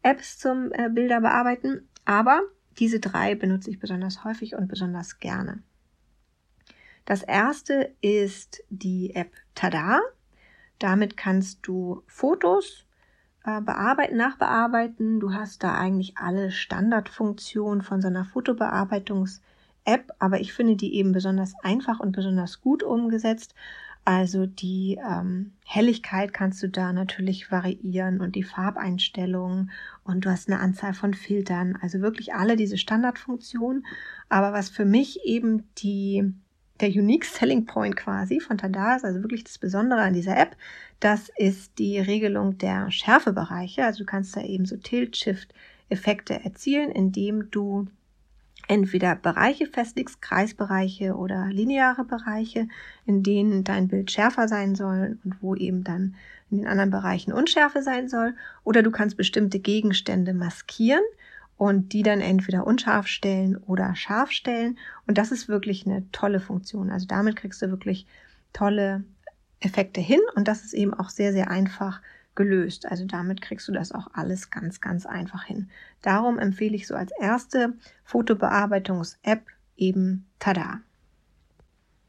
Apps 0.03 0.37
zum 0.37 0.71
äh, 0.73 0.89
Bilder 0.89 1.21
bearbeiten, 1.21 1.87
aber 2.05 2.41
diese 2.79 2.99
drei 2.99 3.35
benutze 3.35 3.69
ich 3.69 3.79
besonders 3.79 4.23
häufig 4.23 4.55
und 4.55 4.67
besonders 4.67 5.19
gerne. 5.19 5.63
Das 7.05 7.23
erste 7.23 7.95
ist 8.01 8.63
die 8.69 9.15
App 9.15 9.31
Tada. 9.55 10.01
Damit 10.77 11.17
kannst 11.17 11.65
du 11.65 12.03
Fotos 12.05 12.86
äh, 13.47 13.61
bearbeiten, 13.61 14.17
nachbearbeiten. 14.17 15.21
Du 15.21 15.33
hast 15.33 15.63
da 15.63 15.73
eigentlich 15.73 16.17
alle 16.17 16.51
Standardfunktionen 16.51 17.81
von 17.81 18.01
so 18.01 18.09
einer 18.09 18.25
Fotobearbeitungs-App, 18.25 20.11
aber 20.19 20.41
ich 20.41 20.51
finde 20.51 20.75
die 20.75 20.95
eben 20.95 21.13
besonders 21.13 21.53
einfach 21.63 22.01
und 22.01 22.11
besonders 22.11 22.59
gut 22.59 22.83
umgesetzt. 22.83 23.55
Also 24.03 24.45
die 24.45 24.99
ähm, 25.01 25.53
Helligkeit 25.65 26.33
kannst 26.33 26.61
du 26.61 26.67
da 26.67 26.91
natürlich 26.91 27.49
variieren 27.49 28.19
und 28.19 28.35
die 28.35 28.43
Farbeinstellungen 28.43 29.71
und 30.03 30.25
du 30.25 30.29
hast 30.29 30.49
eine 30.49 30.59
Anzahl 30.59 30.93
von 30.93 31.13
Filtern, 31.13 31.77
also 31.81 32.01
wirklich 32.01 32.33
alle 32.33 32.57
diese 32.57 32.77
Standardfunktionen. 32.77 33.85
Aber 34.27 34.51
was 34.51 34.69
für 34.69 34.85
mich 34.85 35.21
eben 35.23 35.69
die 35.77 36.33
der 36.79 36.89
Unique 36.89 37.25
Selling 37.25 37.65
Point 37.65 37.95
quasi 37.95 38.39
von 38.39 38.57
Tada 38.57 38.95
ist, 38.95 39.05
also 39.05 39.21
wirklich 39.21 39.43
das 39.43 39.57
Besondere 39.57 40.01
an 40.01 40.13
dieser 40.13 40.37
App, 40.37 40.55
das 40.99 41.29
ist 41.37 41.79
die 41.79 41.99
Regelung 41.99 42.57
der 42.57 42.91
Schärfebereiche. 42.91 43.85
Also 43.85 43.99
du 43.99 44.05
kannst 44.05 44.35
da 44.35 44.41
eben 44.41 44.65
so 44.65 44.77
Tilt-Shift-Effekte 44.77 46.43
erzielen, 46.43 46.91
indem 46.91 47.51
du 47.51 47.87
entweder 48.67 49.15
Bereiche 49.15 49.65
festlegst, 49.65 50.21
Kreisbereiche 50.21 51.15
oder 51.15 51.47
lineare 51.47 52.03
Bereiche, 52.03 52.67
in 53.05 53.23
denen 53.23 53.63
dein 53.63 53.87
Bild 53.87 54.11
schärfer 54.11 54.47
sein 54.47 54.75
soll 54.75 55.17
und 55.23 55.41
wo 55.41 55.55
eben 55.55 55.83
dann 55.83 56.15
in 56.49 56.57
den 56.57 56.67
anderen 56.67 56.91
Bereichen 56.91 57.33
Unschärfe 57.33 57.81
sein 57.81 58.09
soll. 58.09 58.35
Oder 58.63 58.83
du 58.83 58.91
kannst 58.91 59.17
bestimmte 59.17 59.59
Gegenstände 59.59 60.33
maskieren 60.33 61.03
und 61.57 61.93
die 61.93 62.03
dann 62.03 62.21
entweder 62.21 62.65
unscharf 62.65 63.07
stellen 63.07 63.57
oder 63.57 63.95
scharf 63.95 64.31
stellen. 64.31 64.77
Und 65.07 65.17
das 65.17 65.31
ist 65.31 65.49
wirklich 65.49 65.85
eine 65.85 66.09
tolle 66.11 66.39
Funktion. 66.39 66.91
Also 66.91 67.07
damit 67.07 67.35
kriegst 67.35 67.61
du 67.61 67.69
wirklich 67.69 68.05
tolle 68.53 69.03
Effekte 69.59 69.99
hin 69.99 70.19
und 70.35 70.47
das 70.47 70.63
ist 70.63 70.73
eben 70.73 70.93
auch 70.93 71.09
sehr, 71.09 71.33
sehr 71.33 71.49
einfach 71.49 72.01
gelöst. 72.35 72.85
Also 72.85 73.05
damit 73.05 73.41
kriegst 73.41 73.67
du 73.67 73.71
das 73.71 73.91
auch 73.91 74.07
alles 74.13 74.51
ganz, 74.51 74.79
ganz 74.79 75.05
einfach 75.05 75.43
hin. 75.43 75.69
Darum 76.03 76.37
empfehle 76.37 76.75
ich 76.75 76.87
so 76.87 76.95
als 76.95 77.11
erste 77.19 77.73
Fotobearbeitungs-App 78.05 79.41
eben 79.75 80.27
Tada. 80.39 80.81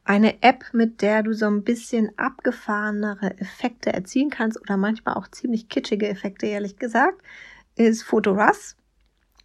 Eine 0.05 0.43
App, 0.43 0.65
mit 0.73 1.03
der 1.03 1.23
du 1.23 1.33
so 1.33 1.47
ein 1.47 1.65
bisschen 1.65 2.11
abgefahrenere 2.19 3.39
Effekte 3.39 3.93
erzielen 3.93 4.31
kannst 4.31 4.61
oder 4.61 4.77
manchmal 4.77 5.17
auch 5.17 5.29
ziemlich 5.29 5.69
kitschige 5.69 6.09
Effekte, 6.09 6.47
ehrlich 6.47 6.77
gesagt, 6.77 7.21
ist 7.77 8.03
Photorus. 8.03 8.78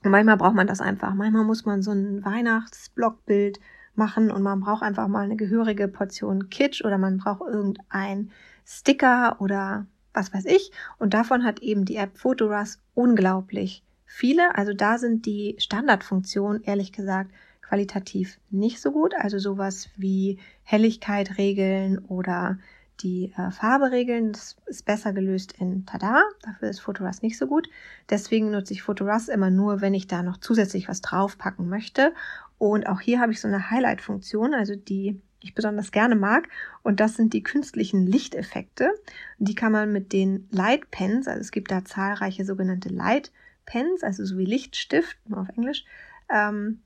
Und 0.04 0.12
manchmal 0.12 0.38
braucht 0.38 0.56
man 0.56 0.68
das 0.68 0.82
einfach. 0.82 1.14
Manchmal 1.14 1.46
muss 1.46 1.66
man 1.66 1.82
so 1.82 1.92
ein 1.92 2.24
Weihnachtsblockbild 2.24 3.60
machen 3.96 4.32
und 4.32 4.42
man 4.42 4.60
braucht 4.60 4.84
einfach 4.84 5.08
mal 5.08 5.24
eine 5.24 5.36
gehörige 5.36 5.88
Portion 5.88 6.50
Kitsch 6.50 6.84
oder 6.84 6.98
man 6.98 7.18
braucht 7.18 7.42
irgendein 7.42 8.32
Sticker 8.66 9.38
oder 9.40 9.86
was 10.14 10.34
weiß 10.34 10.46
ich. 10.46 10.72
Und 11.00 11.14
davon 11.14 11.44
hat 11.44 11.60
eben 11.62 11.86
die 11.86 11.96
App 11.96 12.18
Photorus 12.18 12.80
unglaublich 12.94 13.84
viele. 14.06 14.56
Also 14.56 14.74
da 14.74 14.98
sind 14.98 15.26
die 15.26 15.56
Standardfunktionen, 15.58 16.64
ehrlich 16.64 16.92
gesagt, 16.92 17.32
qualitativ 17.62 18.40
nicht 18.50 18.82
so 18.82 18.92
gut. 18.92 19.14
Also 19.16 19.40
sowas 19.40 19.90
wie 19.96 20.40
Helligkeit 20.64 21.38
regeln 21.38 22.00
oder 22.00 22.60
die 23.02 23.34
äh, 23.38 23.52
Farbe 23.52 23.92
regeln. 23.92 24.32
Das 24.32 24.56
ist 24.66 24.86
besser 24.86 25.14
gelöst 25.14 25.54
in 25.60 25.86
Tada. 25.86 26.24
Dafür 26.44 26.70
ist 26.70 26.80
Photorus 26.80 27.22
nicht 27.22 27.38
so 27.38 27.48
gut. 27.48 27.70
Deswegen 28.10 28.52
nutze 28.52 28.74
ich 28.74 28.84
Photorus 28.84 29.28
immer 29.28 29.50
nur, 29.50 29.82
wenn 29.82 29.94
ich 29.94 30.08
da 30.08 30.24
noch 30.24 30.38
zusätzlich 30.38 30.88
was 30.88 31.02
draufpacken 31.02 31.68
möchte. 31.68 32.14
Und 32.58 32.88
auch 32.88 33.02
hier 33.02 33.20
habe 33.20 33.32
ich 33.32 33.42
so 33.42 33.48
eine 33.48 33.70
Highlight-Funktion, 33.70 34.54
also 34.54 34.76
die 34.76 35.22
ich 35.44 35.54
besonders 35.54 35.92
gerne 35.92 36.16
mag. 36.16 36.48
Und 36.82 37.00
das 37.00 37.16
sind 37.16 37.34
die 37.34 37.44
künstlichen 37.44 38.06
Lichteffekte. 38.08 38.92
Die 39.38 39.56
kann 39.56 39.72
man 39.72 39.92
mit 39.92 40.14
den 40.14 40.48
Light 40.52 40.90
Pens, 40.90 41.28
also 41.28 41.42
es 41.42 41.52
gibt 41.52 41.72
da 41.72 41.84
zahlreiche 41.84 42.46
sogenannte 42.46 42.90
Light 42.90 43.32
Pens, 43.66 44.04
also 44.04 44.26
so 44.26 44.38
wie 44.38 44.46
Lichtstift, 44.46 45.18
nur 45.28 45.42
auf 45.42 45.50
Englisch, 45.50 45.86
ähm, 46.30 46.82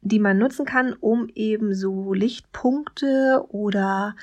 die 0.00 0.18
man 0.18 0.38
nutzen 0.38 0.64
kann, 0.64 0.94
um 0.94 1.28
eben 1.34 1.74
so 1.74 2.14
Lichtpunkte 2.14 3.44
oder 3.48 4.16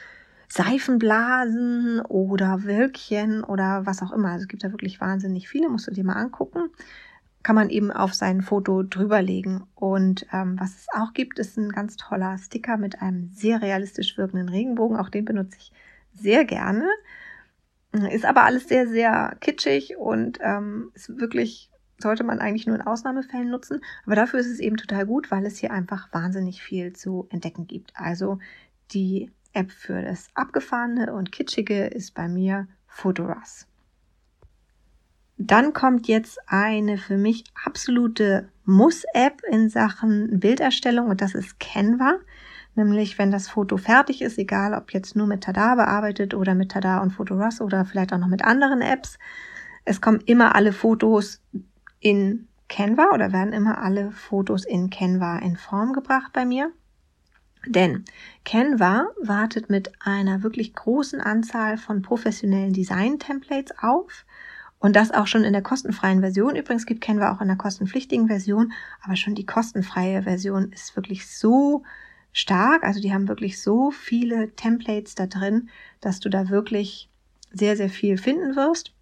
Seifenblasen 0.49 2.01
oder 2.01 2.63
Wölkchen 2.63 3.43
oder 3.43 3.85
was 3.85 4.01
auch 4.01 4.11
immer. 4.11 4.29
Also 4.29 4.43
es 4.43 4.47
gibt 4.47 4.63
da 4.63 4.71
wirklich 4.71 5.01
wahnsinnig 5.01 5.49
viele, 5.49 5.69
musst 5.69 5.87
du 5.87 5.91
dir 5.91 6.03
mal 6.03 6.13
angucken 6.13 6.69
kann 7.47 7.55
man 7.55 7.69
eben 7.69 7.91
auf 7.91 8.13
sein 8.13 8.41
Foto 8.41 8.83
drüberlegen. 8.83 9.63
Und 9.73 10.27
ähm, 10.33 10.57
was 10.59 10.75
es 10.75 10.87
auch 10.93 11.13
gibt, 11.13 11.39
ist 11.39 11.57
ein 11.57 11.69
ganz 11.69 11.95
toller 11.95 12.37
Sticker 12.37 12.75
mit 12.75 13.01
einem 13.01 13.29
sehr 13.31 13.61
realistisch 13.61 14.17
wirkenden 14.17 14.49
Regenbogen. 14.49 14.97
Auch 14.97 15.07
den 15.07 15.23
benutze 15.23 15.55
ich 15.57 15.71
sehr 16.13 16.43
gerne. 16.43 16.85
Ist 18.11 18.25
aber 18.25 18.43
alles 18.43 18.67
sehr, 18.67 18.85
sehr 18.89 19.37
kitschig 19.39 19.95
und 19.95 20.39
ähm, 20.41 20.91
ist 20.93 21.17
wirklich, 21.21 21.71
sollte 21.99 22.25
man 22.25 22.39
eigentlich 22.39 22.67
nur 22.67 22.75
in 22.75 22.81
Ausnahmefällen 22.81 23.49
nutzen. 23.49 23.79
Aber 24.05 24.15
dafür 24.15 24.41
ist 24.41 24.51
es 24.51 24.59
eben 24.59 24.75
total 24.75 25.05
gut, 25.05 25.31
weil 25.31 25.45
es 25.45 25.57
hier 25.57 25.71
einfach 25.71 26.11
wahnsinnig 26.11 26.61
viel 26.61 26.91
zu 26.91 27.27
entdecken 27.29 27.65
gibt. 27.65 27.93
Also 27.95 28.39
die 28.91 29.31
App 29.57 29.71
für 29.71 30.03
das 30.03 30.27
Abgefahrene 30.35 31.11
und 31.13 31.31
Kitschige 31.31 31.87
ist 31.87 32.13
bei 32.13 32.27
mir 32.27 32.67
Photorus. 32.87 33.65
Dann 35.39 35.73
kommt 35.73 36.07
jetzt 36.07 36.39
eine 36.47 36.97
für 36.99 37.17
mich 37.17 37.43
absolute 37.65 38.49
Muss-App 38.65 39.41
in 39.49 39.69
Sachen 39.69 40.39
Bilderstellung 40.39 41.07
und 41.07 41.21
das 41.21 41.33
ist 41.33 41.59
Canva. 41.59 42.19
Nämlich, 42.75 43.17
wenn 43.17 43.31
das 43.31 43.47
Foto 43.47 43.77
fertig 43.77 44.21
ist, 44.21 44.37
egal 44.37 44.75
ob 44.75 44.93
jetzt 44.93 45.15
nur 45.15 45.25
mit 45.25 45.43
Tada 45.43 45.73
bearbeitet 45.73 46.35
oder 46.35 46.53
mit 46.53 46.71
Tada 46.71 46.99
und 46.99 47.11
Photorus 47.11 47.59
oder 47.59 47.85
vielleicht 47.85 48.13
auch 48.13 48.19
noch 48.19 48.27
mit 48.27 48.43
anderen 48.43 48.81
Apps. 48.81 49.17
Es 49.85 50.01
kommen 50.01 50.21
immer 50.25 50.53
alle 50.55 50.73
Fotos 50.73 51.41
in 51.99 52.47
Canva 52.69 53.11
oder 53.13 53.31
werden 53.33 53.53
immer 53.53 53.81
alle 53.81 54.11
Fotos 54.11 54.65
in 54.65 54.91
Canva 54.91 55.39
in 55.39 55.55
Form 55.55 55.93
gebracht 55.93 56.31
bei 56.33 56.45
mir. 56.45 56.71
Denn 57.67 58.05
Canva 58.45 59.07
wartet 59.21 59.69
mit 59.69 59.91
einer 59.99 60.43
wirklich 60.43 60.73
großen 60.73 61.19
Anzahl 61.19 61.77
von 61.77 62.01
professionellen 62.01 62.73
Design-Templates 62.73 63.77
auf 63.79 64.25
und 64.79 64.95
das 64.95 65.11
auch 65.11 65.27
schon 65.27 65.43
in 65.43 65.53
der 65.53 65.61
kostenfreien 65.61 66.21
Version. 66.21 66.55
Übrigens 66.55 66.85
gibt 66.85 67.01
Canva 67.01 67.33
auch 67.33 67.41
in 67.41 67.47
der 67.47 67.57
kostenpflichtigen 67.57 68.27
Version, 68.27 68.73
aber 69.03 69.15
schon 69.15 69.35
die 69.35 69.45
kostenfreie 69.45 70.23
Version 70.23 70.71
ist 70.71 70.95
wirklich 70.95 71.27
so 71.27 71.83
stark. 72.31 72.83
Also 72.83 73.01
die 73.01 73.13
haben 73.13 73.27
wirklich 73.27 73.61
so 73.61 73.91
viele 73.91 74.51
Templates 74.55 75.15
da 75.15 75.27
drin, 75.27 75.69
dass 75.99 76.19
du 76.19 76.29
da 76.29 76.49
wirklich 76.49 77.09
sehr, 77.51 77.75
sehr 77.75 77.89
viel 77.89 78.17
finden 78.17 78.55
wirst. 78.55 78.93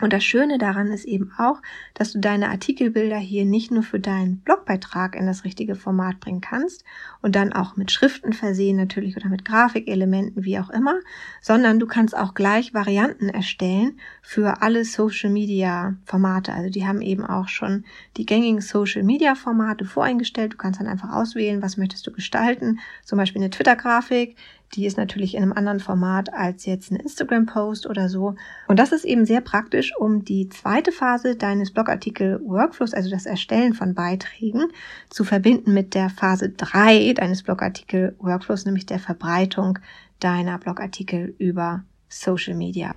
Und 0.00 0.12
das 0.12 0.24
Schöne 0.24 0.58
daran 0.58 0.88
ist 0.88 1.04
eben 1.04 1.32
auch, 1.38 1.62
dass 1.94 2.12
du 2.12 2.18
deine 2.18 2.50
Artikelbilder 2.50 3.16
hier 3.16 3.44
nicht 3.44 3.70
nur 3.70 3.82
für 3.82 3.98
deinen 3.98 4.38
Blogbeitrag 4.40 5.16
in 5.16 5.26
das 5.26 5.44
richtige 5.44 5.74
Format 5.74 6.20
bringen 6.20 6.40
kannst 6.40 6.84
und 7.22 7.34
dann 7.34 7.52
auch 7.52 7.76
mit 7.76 7.90
Schriften 7.90 8.32
versehen 8.32 8.76
natürlich 8.76 9.16
oder 9.16 9.28
mit 9.28 9.44
Grafikelementen, 9.44 10.44
wie 10.44 10.58
auch 10.58 10.70
immer, 10.70 10.96
sondern 11.40 11.78
du 11.78 11.86
kannst 11.86 12.16
auch 12.16 12.34
gleich 12.34 12.74
Varianten 12.74 13.28
erstellen 13.28 13.98
für 14.22 14.62
alle 14.62 14.84
Social 14.84 15.30
Media 15.30 15.96
Formate. 16.04 16.52
Also 16.52 16.70
die 16.70 16.86
haben 16.86 17.00
eben 17.00 17.24
auch 17.24 17.48
schon 17.48 17.84
die 18.16 18.26
gängigen 18.26 18.60
Social 18.60 19.02
Media 19.02 19.34
Formate 19.34 19.84
voreingestellt. 19.84 20.52
Du 20.52 20.56
kannst 20.56 20.80
dann 20.80 20.88
einfach 20.88 21.12
auswählen, 21.12 21.62
was 21.62 21.76
möchtest 21.76 22.06
du 22.06 22.12
gestalten. 22.12 22.80
Zum 23.04 23.18
Beispiel 23.18 23.40
eine 23.40 23.50
Twitter-Grafik, 23.50 24.36
die 24.74 24.86
ist 24.86 24.96
natürlich 24.96 25.34
in 25.34 25.42
einem 25.42 25.52
anderen 25.52 25.80
Format 25.80 26.32
als 26.34 26.66
jetzt 26.66 26.90
ein 26.90 26.96
Instagram-Post 26.96 27.86
oder 27.86 28.08
so. 28.08 28.34
Und 28.66 28.78
das 28.78 28.92
ist 28.92 29.04
eben 29.04 29.24
sehr 29.24 29.40
praktisch, 29.40 29.92
um 29.96 30.24
die 30.24 30.48
zweite 30.48 30.92
Phase 30.92 31.36
deines 31.36 31.72
Blogartikel-Workflows, 31.72 32.92
also 32.92 33.08
das 33.08 33.26
Erstellen 33.26 33.74
von 33.74 33.94
Beiträgen, 33.94 34.66
zu 35.08 35.24
verbinden 35.24 35.72
mit 35.72 35.94
der 35.94 36.10
Phase 36.10 36.50
3 36.50 37.14
deines 37.14 37.42
Blogartikel-Workflows, 37.42 38.66
nämlich 38.66 38.86
der 38.86 38.98
Verbreitung 38.98 39.78
deiner 40.20 40.58
Blogartikel 40.58 41.34
über 41.38 41.84
Social 42.08 42.54
Media. 42.54 42.94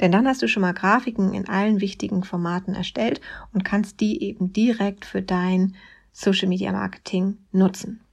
Denn 0.00 0.10
dann 0.10 0.26
hast 0.26 0.42
du 0.42 0.48
schon 0.48 0.62
mal 0.62 0.74
Grafiken 0.74 1.34
in 1.34 1.48
allen 1.48 1.80
wichtigen 1.80 2.24
Formaten 2.24 2.74
erstellt 2.74 3.20
und 3.52 3.64
kannst 3.64 4.00
die 4.00 4.22
eben 4.22 4.52
direkt 4.52 5.04
für 5.04 5.22
dein 5.22 5.76
Social 6.12 6.48
Media 6.48 6.72
Marketing 6.72 7.38
nutzen. 7.52 8.03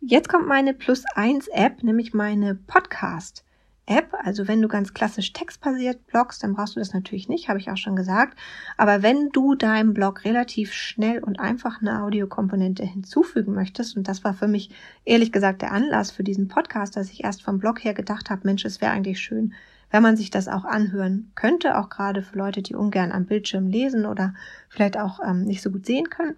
Jetzt 0.00 0.28
kommt 0.28 0.46
meine 0.46 0.74
Plus 0.74 1.02
1 1.16 1.48
App, 1.48 1.82
nämlich 1.82 2.14
meine 2.14 2.54
Podcast 2.54 3.44
App. 3.84 4.14
Also 4.22 4.46
wenn 4.46 4.62
du 4.62 4.68
ganz 4.68 4.94
klassisch 4.94 5.32
textbasiert 5.32 6.06
blogst, 6.06 6.44
dann 6.44 6.54
brauchst 6.54 6.76
du 6.76 6.78
das 6.78 6.94
natürlich 6.94 7.28
nicht, 7.28 7.48
habe 7.48 7.58
ich 7.58 7.68
auch 7.68 7.76
schon 7.76 7.96
gesagt. 7.96 8.38
Aber 8.76 9.02
wenn 9.02 9.30
du 9.30 9.56
deinem 9.56 9.94
Blog 9.94 10.24
relativ 10.24 10.72
schnell 10.72 11.18
und 11.24 11.40
einfach 11.40 11.80
eine 11.80 12.00
Audiokomponente 12.04 12.84
hinzufügen 12.84 13.54
möchtest, 13.54 13.96
und 13.96 14.06
das 14.06 14.22
war 14.22 14.34
für 14.34 14.46
mich 14.46 14.70
ehrlich 15.04 15.32
gesagt 15.32 15.62
der 15.62 15.72
Anlass 15.72 16.12
für 16.12 16.22
diesen 16.22 16.46
Podcast, 16.46 16.96
dass 16.96 17.10
ich 17.10 17.24
erst 17.24 17.42
vom 17.42 17.58
Blog 17.58 17.82
her 17.82 17.92
gedacht 17.92 18.30
habe, 18.30 18.42
Mensch, 18.44 18.64
es 18.64 18.80
wäre 18.80 18.92
eigentlich 18.92 19.18
schön, 19.18 19.52
wenn 19.90 20.04
man 20.04 20.16
sich 20.16 20.30
das 20.30 20.46
auch 20.46 20.64
anhören 20.64 21.32
könnte, 21.34 21.76
auch 21.76 21.88
gerade 21.88 22.22
für 22.22 22.38
Leute, 22.38 22.62
die 22.62 22.76
ungern 22.76 23.10
am 23.10 23.26
Bildschirm 23.26 23.66
lesen 23.66 24.06
oder 24.06 24.34
vielleicht 24.68 24.96
auch 24.96 25.18
ähm, 25.26 25.42
nicht 25.42 25.60
so 25.60 25.72
gut 25.72 25.86
sehen 25.86 26.08
können. 26.08 26.36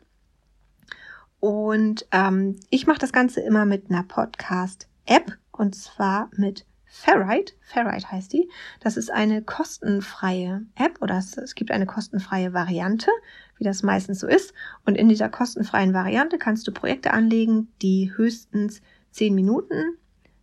Und 1.40 2.06
ähm, 2.12 2.56
ich 2.68 2.86
mache 2.86 2.98
das 2.98 3.12
Ganze 3.12 3.40
immer 3.40 3.64
mit 3.64 3.90
einer 3.90 4.02
Podcast-App 4.02 5.38
und 5.52 5.74
zwar 5.74 6.30
mit 6.36 6.66
Ferrite. 6.84 7.54
Ferrite 7.60 8.10
heißt 8.10 8.32
die. 8.32 8.50
Das 8.80 8.96
ist 8.96 9.10
eine 9.10 9.42
kostenfreie 9.42 10.62
App 10.74 11.00
oder 11.00 11.18
es, 11.18 11.36
es 11.38 11.54
gibt 11.54 11.70
eine 11.70 11.86
kostenfreie 11.86 12.52
Variante, 12.52 13.10
wie 13.56 13.64
das 13.64 13.82
meistens 13.82 14.20
so 14.20 14.26
ist. 14.26 14.52
Und 14.84 14.96
in 14.96 15.08
dieser 15.08 15.28
kostenfreien 15.28 15.94
Variante 15.94 16.36
kannst 16.36 16.66
du 16.66 16.72
Projekte 16.72 17.12
anlegen, 17.12 17.68
die 17.80 18.12
höchstens 18.14 18.82
zehn 19.12 19.34
Minuten 19.34 19.96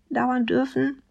dauern 0.10 0.46
dürfen. 0.46 1.02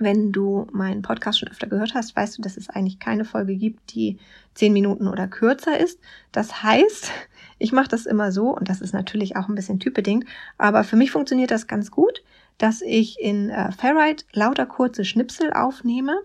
Wenn 0.00 0.32
du 0.32 0.66
meinen 0.72 1.02
Podcast 1.02 1.38
schon 1.38 1.48
öfter 1.48 1.66
gehört 1.66 1.94
hast, 1.94 2.14
weißt 2.16 2.38
du, 2.38 2.42
dass 2.42 2.56
es 2.56 2.68
eigentlich 2.68 2.98
keine 2.98 3.24
Folge 3.24 3.56
gibt, 3.56 3.94
die 3.94 4.18
zehn 4.54 4.72
Minuten 4.72 5.08
oder 5.08 5.28
kürzer 5.28 5.78
ist. 5.78 6.00
Das 6.32 6.62
heißt, 6.62 7.10
ich 7.58 7.72
mache 7.72 7.88
das 7.88 8.06
immer 8.06 8.32
so, 8.32 8.54
und 8.56 8.68
das 8.68 8.80
ist 8.80 8.92
natürlich 8.92 9.36
auch 9.36 9.48
ein 9.48 9.54
bisschen 9.54 9.80
typbedingt, 9.80 10.24
aber 10.56 10.84
für 10.84 10.96
mich 10.96 11.10
funktioniert 11.10 11.50
das 11.50 11.66
ganz 11.66 11.90
gut, 11.90 12.22
dass 12.58 12.82
ich 12.82 13.20
in 13.20 13.50
äh, 13.50 13.72
Ferrite 13.72 14.24
lauter 14.32 14.66
kurze 14.66 15.04
Schnipsel 15.04 15.52
aufnehme 15.52 16.20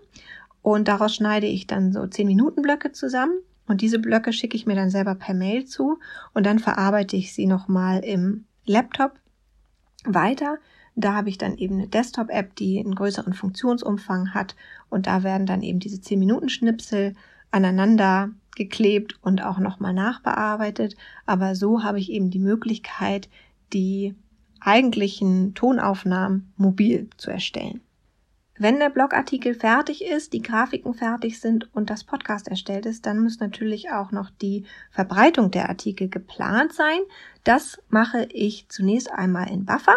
und 0.62 0.88
daraus 0.88 1.14
schneide 1.14 1.46
ich 1.46 1.66
dann 1.66 1.92
so 1.92 2.06
zehn 2.06 2.26
Minuten 2.26 2.62
Blöcke 2.62 2.92
zusammen 2.92 3.38
und 3.66 3.80
diese 3.80 3.98
Blöcke 3.98 4.32
schicke 4.32 4.56
ich 4.56 4.66
mir 4.66 4.74
dann 4.74 4.90
selber 4.90 5.14
per 5.14 5.34
Mail 5.34 5.64
zu 5.64 5.98
und 6.32 6.44
dann 6.44 6.58
verarbeite 6.58 7.16
ich 7.16 7.32
sie 7.32 7.46
nochmal 7.46 8.00
im 8.04 8.44
Laptop 8.66 9.12
weiter. 10.04 10.58
Da 10.96 11.14
habe 11.14 11.28
ich 11.28 11.38
dann 11.38 11.56
eben 11.56 11.74
eine 11.74 11.88
Desktop-App, 11.88 12.54
die 12.56 12.78
einen 12.78 12.94
größeren 12.94 13.34
Funktionsumfang 13.34 14.32
hat 14.32 14.54
und 14.90 15.06
da 15.06 15.22
werden 15.22 15.46
dann 15.46 15.62
eben 15.62 15.80
diese 15.80 16.00
10 16.00 16.18
Minuten 16.18 16.48
Schnipsel 16.48 17.14
aneinander 17.50 18.30
geklebt 18.54 19.18
und 19.22 19.42
auch 19.42 19.58
nochmal 19.58 19.92
nachbearbeitet. 19.92 20.96
Aber 21.26 21.56
so 21.56 21.82
habe 21.82 21.98
ich 21.98 22.10
eben 22.10 22.30
die 22.30 22.38
Möglichkeit, 22.38 23.28
die 23.72 24.14
eigentlichen 24.60 25.54
Tonaufnahmen 25.54 26.52
mobil 26.56 27.08
zu 27.16 27.30
erstellen. 27.30 27.80
Wenn 28.56 28.78
der 28.78 28.88
Blogartikel 28.88 29.54
fertig 29.54 30.04
ist, 30.04 30.32
die 30.32 30.42
Grafiken 30.42 30.94
fertig 30.94 31.40
sind 31.40 31.74
und 31.74 31.90
das 31.90 32.04
Podcast 32.04 32.46
erstellt 32.46 32.86
ist, 32.86 33.04
dann 33.04 33.18
muss 33.18 33.40
natürlich 33.40 33.90
auch 33.90 34.12
noch 34.12 34.30
die 34.30 34.64
Verbreitung 34.92 35.50
der 35.50 35.68
Artikel 35.68 36.08
geplant 36.08 36.72
sein. 36.72 37.00
Das 37.42 37.80
mache 37.88 38.28
ich 38.30 38.68
zunächst 38.68 39.10
einmal 39.10 39.50
in 39.50 39.64
Buffer. 39.64 39.96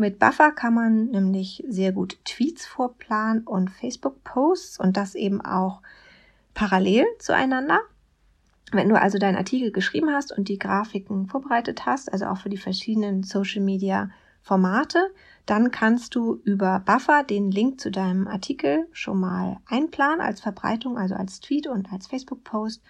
Mit 0.00 0.20
Buffer 0.20 0.52
kann 0.52 0.74
man 0.74 1.06
nämlich 1.06 1.64
sehr 1.66 1.90
gut 1.90 2.24
Tweets 2.24 2.64
vorplanen 2.64 3.42
und 3.42 3.68
Facebook-Posts 3.68 4.78
und 4.78 4.96
das 4.96 5.16
eben 5.16 5.40
auch 5.40 5.82
parallel 6.54 7.04
zueinander. 7.18 7.80
Wenn 8.70 8.88
du 8.88 8.94
also 8.94 9.18
deinen 9.18 9.36
Artikel 9.36 9.72
geschrieben 9.72 10.10
hast 10.12 10.30
und 10.30 10.48
die 10.48 10.58
Grafiken 10.58 11.26
vorbereitet 11.26 11.84
hast, 11.84 12.12
also 12.12 12.26
auch 12.26 12.38
für 12.38 12.48
die 12.48 12.58
verschiedenen 12.58 13.24
Social 13.24 13.60
Media 13.60 14.08
Formate, 14.40 15.10
dann 15.46 15.72
kannst 15.72 16.14
du 16.14 16.40
über 16.44 16.78
Buffer 16.78 17.24
den 17.24 17.50
Link 17.50 17.80
zu 17.80 17.90
deinem 17.90 18.28
Artikel 18.28 18.86
schon 18.92 19.18
mal 19.18 19.56
einplanen 19.66 20.20
als 20.20 20.40
Verbreitung, 20.40 20.96
also 20.96 21.16
als 21.16 21.40
Tweet 21.40 21.66
und 21.66 21.92
als 21.92 22.06
Facebook-Post 22.06 22.84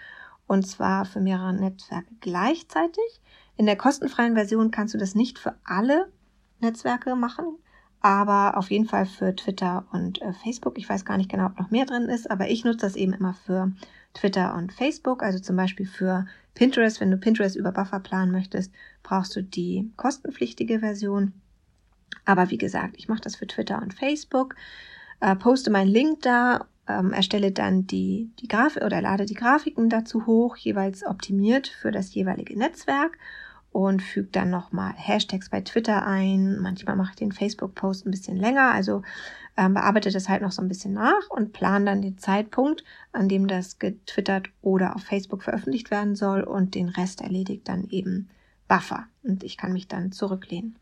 und 0.47 0.67
zwar 0.67 1.07
für 1.07 1.21
mehrere 1.21 1.55
Netzwerke 1.55 2.15
gleichzeitig. 2.21 3.23
In 3.57 3.65
der 3.65 3.77
kostenfreien 3.77 4.35
Version 4.35 4.71
kannst 4.71 4.93
du 4.93 4.99
das 4.99 5.15
nicht 5.15 5.39
für 5.39 5.55
alle 5.65 6.13
Netzwerke 6.61 7.17
machen, 7.17 7.57
aber 8.01 8.57
auf 8.57 8.71
jeden 8.71 8.87
Fall 8.87 9.07
für 9.07 9.35
Twitter 9.35 9.87
und 9.93 10.23
äh, 10.23 10.33
Facebook. 10.33 10.79
Ich 10.79 10.89
weiß 10.89 11.05
gar 11.05 11.17
nicht 11.17 11.31
genau, 11.31 11.47
ob 11.47 11.59
noch 11.59 11.71
mehr 11.71 11.87
drin 11.87 12.05
ist, 12.05 12.31
aber 12.31 12.49
ich 12.49 12.65
nutze 12.65 12.87
das 12.87 12.97
eben 12.97 13.13
immer 13.13 13.35
für 13.35 13.73
Twitter 14.15 14.55
und 14.55 14.73
Facebook, 14.73 15.23
also 15.23 15.39
zum 15.39 15.57
Beispiel 15.57 15.87
für 15.87 16.27
Pinterest. 16.55 17.01
Wenn 17.01 17.11
du 17.11 17.19
Pinterest 17.19 17.57
über 17.57 17.73
Buffer 17.73 18.01
planen 18.01 18.33
möchtest, 18.33 18.73
brauchst 19.03 19.35
du 19.37 19.43
die 19.43 19.91
kostenpflichtige 19.97 20.81
Version. 20.81 21.33
Aber 22.25 22.51
wie 22.51 22.59
gesagt, 22.59 22.95
ich 22.97 23.09
mache 23.09 23.21
das 23.21 23.37
für 23.37 23.47
Twitter 23.47 23.81
und 23.81 23.95
Facebook, 23.95 24.55
äh, 25.21 25.35
poste 25.35 25.71
meinen 25.71 25.89
Link 25.89 26.23
da, 26.23 26.67
ähm, 26.89 27.13
erstelle 27.13 27.53
dann 27.53 27.87
die, 27.87 28.31
die 28.41 28.49
Grafik 28.49 28.83
oder 28.83 29.01
lade 29.01 29.27
die 29.27 29.35
Grafiken 29.35 29.89
dazu 29.89 30.27
hoch, 30.27 30.57
jeweils 30.57 31.05
optimiert 31.05 31.69
für 31.69 31.91
das 31.91 32.15
jeweilige 32.15 32.59
Netzwerk 32.59 33.19
und 33.71 34.03
füge 34.03 34.29
dann 34.33 34.51
nochmal 34.51 34.93
Hashtags 34.97 35.51
bei 35.51 35.61
Twitter 35.61 36.07
ein. 36.07 36.59
Manchmal 36.61 36.97
mache 36.97 37.11
ich 37.11 37.17
den 37.17 37.33
Facebook-Post 37.33 38.07
ein 38.07 38.11
bisschen 38.11 38.37
länger, 38.37 38.73
also 38.73 39.03
ähm, 39.57 39.75
bearbeite 39.75 40.11
das 40.11 40.29
halt 40.29 40.43
noch 40.43 40.53
so 40.53 40.63
ein 40.63 40.69
bisschen 40.69 40.95
nach 40.95 41.29
und 41.31 41.53
plane 41.53 41.85
dann 41.85 42.03
den 42.03 42.19
Zeitpunkt, 42.19 42.85
an 43.13 43.29
dem 43.29 43.47
das 43.49 43.79
getwittert 43.79 44.51
oder 44.63 44.97
auf 44.97 45.03
Facebook 45.03 45.43
veröffentlicht 45.43 45.91
werden 45.91 46.15
soll 46.17 46.43
und 46.43 46.75
den 46.75 46.89
Rest 46.89 47.21
erledigt 47.21 47.69
dann 47.69 47.85
eben 47.89 48.29
Buffer 48.69 49.07
und 49.23 49.43
ich 49.43 49.57
kann 49.57 49.73
mich 49.73 49.89
dann 49.89 50.13
zurücklehnen. 50.13 50.77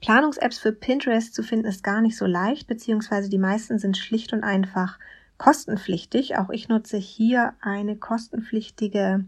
Planungs-Apps 0.00 0.58
für 0.58 0.72
Pinterest 0.72 1.32
zu 1.32 1.42
finden 1.42 1.66
ist 1.66 1.84
gar 1.84 2.00
nicht 2.00 2.16
so 2.16 2.26
leicht, 2.26 2.66
beziehungsweise 2.66 3.28
die 3.28 3.38
meisten 3.38 3.78
sind 3.78 3.96
schlicht 3.96 4.32
und 4.32 4.42
einfach 4.42 4.98
kostenpflichtig. 5.38 6.38
Auch 6.38 6.50
ich 6.50 6.68
nutze 6.68 6.96
hier 6.96 7.54
eine 7.60 7.96
kostenpflichtige 7.96 9.24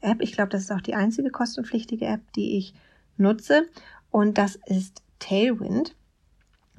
App. 0.00 0.20
Ich 0.20 0.32
glaube, 0.32 0.50
das 0.50 0.62
ist 0.62 0.72
auch 0.72 0.80
die 0.80 0.94
einzige 0.94 1.30
kostenpflichtige 1.30 2.06
App, 2.06 2.20
die 2.34 2.58
ich 2.58 2.74
nutze. 3.16 3.68
Und 4.10 4.38
das 4.38 4.58
ist 4.66 5.02
Tailwind. 5.18 5.94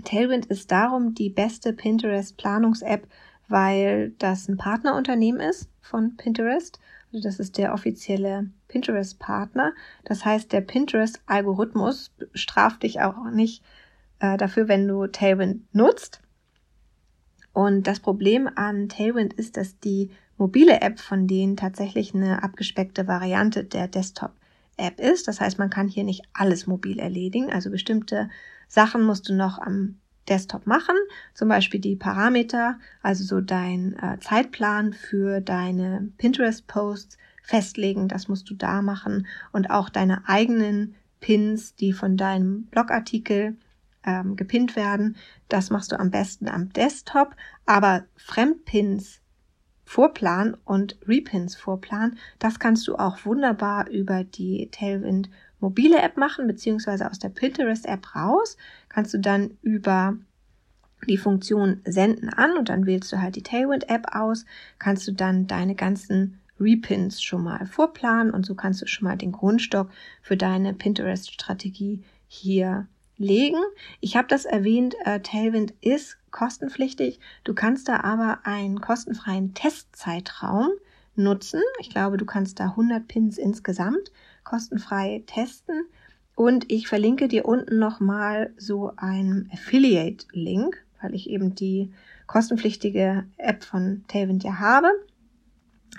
Tailwind 0.03 0.45
ist 0.47 0.71
darum 0.71 1.13
die 1.13 1.29
beste 1.29 1.73
Pinterest-Planungs-App, 1.73 3.07
weil 3.47 4.11
das 4.19 4.47
ein 4.47 4.57
Partnerunternehmen 4.57 5.41
ist 5.41 5.69
von 5.81 6.15
Pinterest. 6.17 6.79
Also 7.11 7.23
das 7.23 7.39
ist 7.39 7.57
der 7.57 7.73
offizielle 7.73 8.49
Pinterest-Partner. 8.67 9.73
Das 10.03 10.25
heißt, 10.25 10.51
der 10.51 10.61
Pinterest-Algorithmus 10.61 12.11
straft 12.33 12.83
dich 12.83 13.01
auch 13.01 13.29
nicht 13.31 13.63
äh, 14.19 14.37
dafür, 14.37 14.67
wenn 14.67 14.87
du 14.87 15.07
Tailwind 15.07 15.73
nutzt. 15.73 16.21
Und 17.53 17.87
das 17.87 17.99
Problem 17.99 18.49
an 18.53 18.89
Tailwind 18.89 19.33
ist, 19.33 19.57
dass 19.57 19.79
die 19.79 20.11
mobile 20.37 20.81
App 20.81 20.99
von 20.99 21.27
denen 21.27 21.57
tatsächlich 21.57 22.13
eine 22.13 22.43
abgespeckte 22.43 23.07
Variante 23.07 23.63
der 23.63 23.87
Desktop-App 23.87 24.99
ist. 24.99 25.27
Das 25.27 25.41
heißt, 25.41 25.59
man 25.59 25.69
kann 25.69 25.87
hier 25.87 26.03
nicht 26.03 26.23
alles 26.33 26.67
mobil 26.67 26.99
erledigen. 26.99 27.51
Also 27.51 27.69
bestimmte 27.69 28.29
Sachen 28.67 29.03
musst 29.03 29.29
du 29.29 29.33
noch 29.33 29.59
am 29.59 29.97
Desktop 30.27 30.67
machen, 30.67 30.95
zum 31.33 31.47
Beispiel 31.47 31.79
die 31.79 31.95
Parameter, 31.95 32.77
also 33.01 33.23
so 33.23 33.39
dein 33.39 33.97
äh, 33.97 34.19
Zeitplan 34.19 34.93
für 34.93 35.39
deine 35.39 36.11
Pinterest-Posts 36.17 37.17
festlegen, 37.43 38.09
das 38.09 38.27
musst 38.27 38.49
du 38.49 38.53
da 38.53 38.81
machen. 38.81 39.25
Und 39.53 39.69
auch 39.69 39.89
deine 39.89 40.27
eigenen 40.27 40.95
Pins, 41.21 41.75
die 41.75 41.93
von 41.93 42.17
deinem 42.17 42.63
Blogartikel 42.63 43.55
ähm, 44.03 44.35
gepinnt 44.35 44.75
werden, 44.75 45.15
das 45.47 45.69
machst 45.69 45.91
du 45.91 45.99
am 45.99 46.11
besten 46.11 46.49
am 46.49 46.73
Desktop, 46.73 47.35
aber 47.65 48.03
Fremdpins 48.15 49.21
Vorplan 49.87 50.57
und 50.65 50.97
Repins 51.07 51.55
Vorplan, 51.55 52.17
das 52.39 52.59
kannst 52.59 52.85
du 52.89 52.97
auch 52.97 53.23
wunderbar 53.23 53.87
über 53.87 54.25
die 54.25 54.67
Tailwind 54.69 55.29
mobile 55.61 56.01
App 56.01 56.17
machen, 56.17 56.45
beziehungsweise 56.45 57.09
aus 57.09 57.19
der 57.19 57.29
Pinterest 57.29 57.85
App 57.85 58.13
raus, 58.13 58.57
kannst 58.89 59.13
du 59.13 59.17
dann 59.17 59.57
über 59.61 60.17
die 61.07 61.15
Funktion 61.15 61.79
Senden 61.85 62.27
an 62.27 62.57
und 62.57 62.67
dann 62.67 62.85
wählst 62.85 63.13
du 63.13 63.21
halt 63.21 63.37
die 63.37 63.43
Tailwind 63.43 63.89
App 63.89 64.07
aus, 64.13 64.43
kannst 64.77 65.07
du 65.07 65.13
dann 65.13 65.47
deine 65.47 65.73
ganzen 65.73 66.41
Repins 66.59 67.23
schon 67.23 67.45
mal 67.45 67.65
vorplanen 67.65 68.33
und 68.33 68.45
so 68.45 68.55
kannst 68.55 68.81
du 68.81 68.87
schon 68.87 69.07
mal 69.07 69.15
den 69.15 69.31
Grundstock 69.31 69.89
für 70.21 70.35
deine 70.35 70.73
Pinterest-Strategie 70.73 72.03
hier 72.27 72.87
legen. 73.15 73.63
Ich 74.01 74.17
habe 74.17 74.27
das 74.27 74.43
erwähnt, 74.43 74.95
äh, 75.05 75.21
Tailwind 75.21 75.73
ist 75.79 76.17
kostenpflichtig. 76.31 77.19
Du 77.43 77.53
kannst 77.53 77.87
da 77.87 78.01
aber 78.01 78.39
einen 78.43 78.81
kostenfreien 78.81 79.53
Testzeitraum 79.53 80.69
nutzen. 81.15 81.61
Ich 81.79 81.89
glaube, 81.89 82.17
du 82.17 82.25
kannst 82.25 82.59
da 82.59 82.65
100 82.65 83.07
Pins 83.07 83.37
insgesamt 83.37 84.11
kostenfrei 84.43 85.23
testen. 85.25 85.85
Und 86.35 86.71
ich 86.71 86.87
verlinke 86.87 87.27
dir 87.27 87.45
unten 87.45 87.79
nochmal 87.79 88.53
so 88.57 88.93
einen 88.95 89.49
Affiliate-Link, 89.51 90.85
weil 91.01 91.15
ich 91.15 91.29
eben 91.29 91.55
die 91.55 91.91
kostenpflichtige 92.27 93.25
App 93.37 93.63
von 93.63 94.03
Tailwind 94.07 94.43
ja 94.43 94.59
habe. 94.59 94.89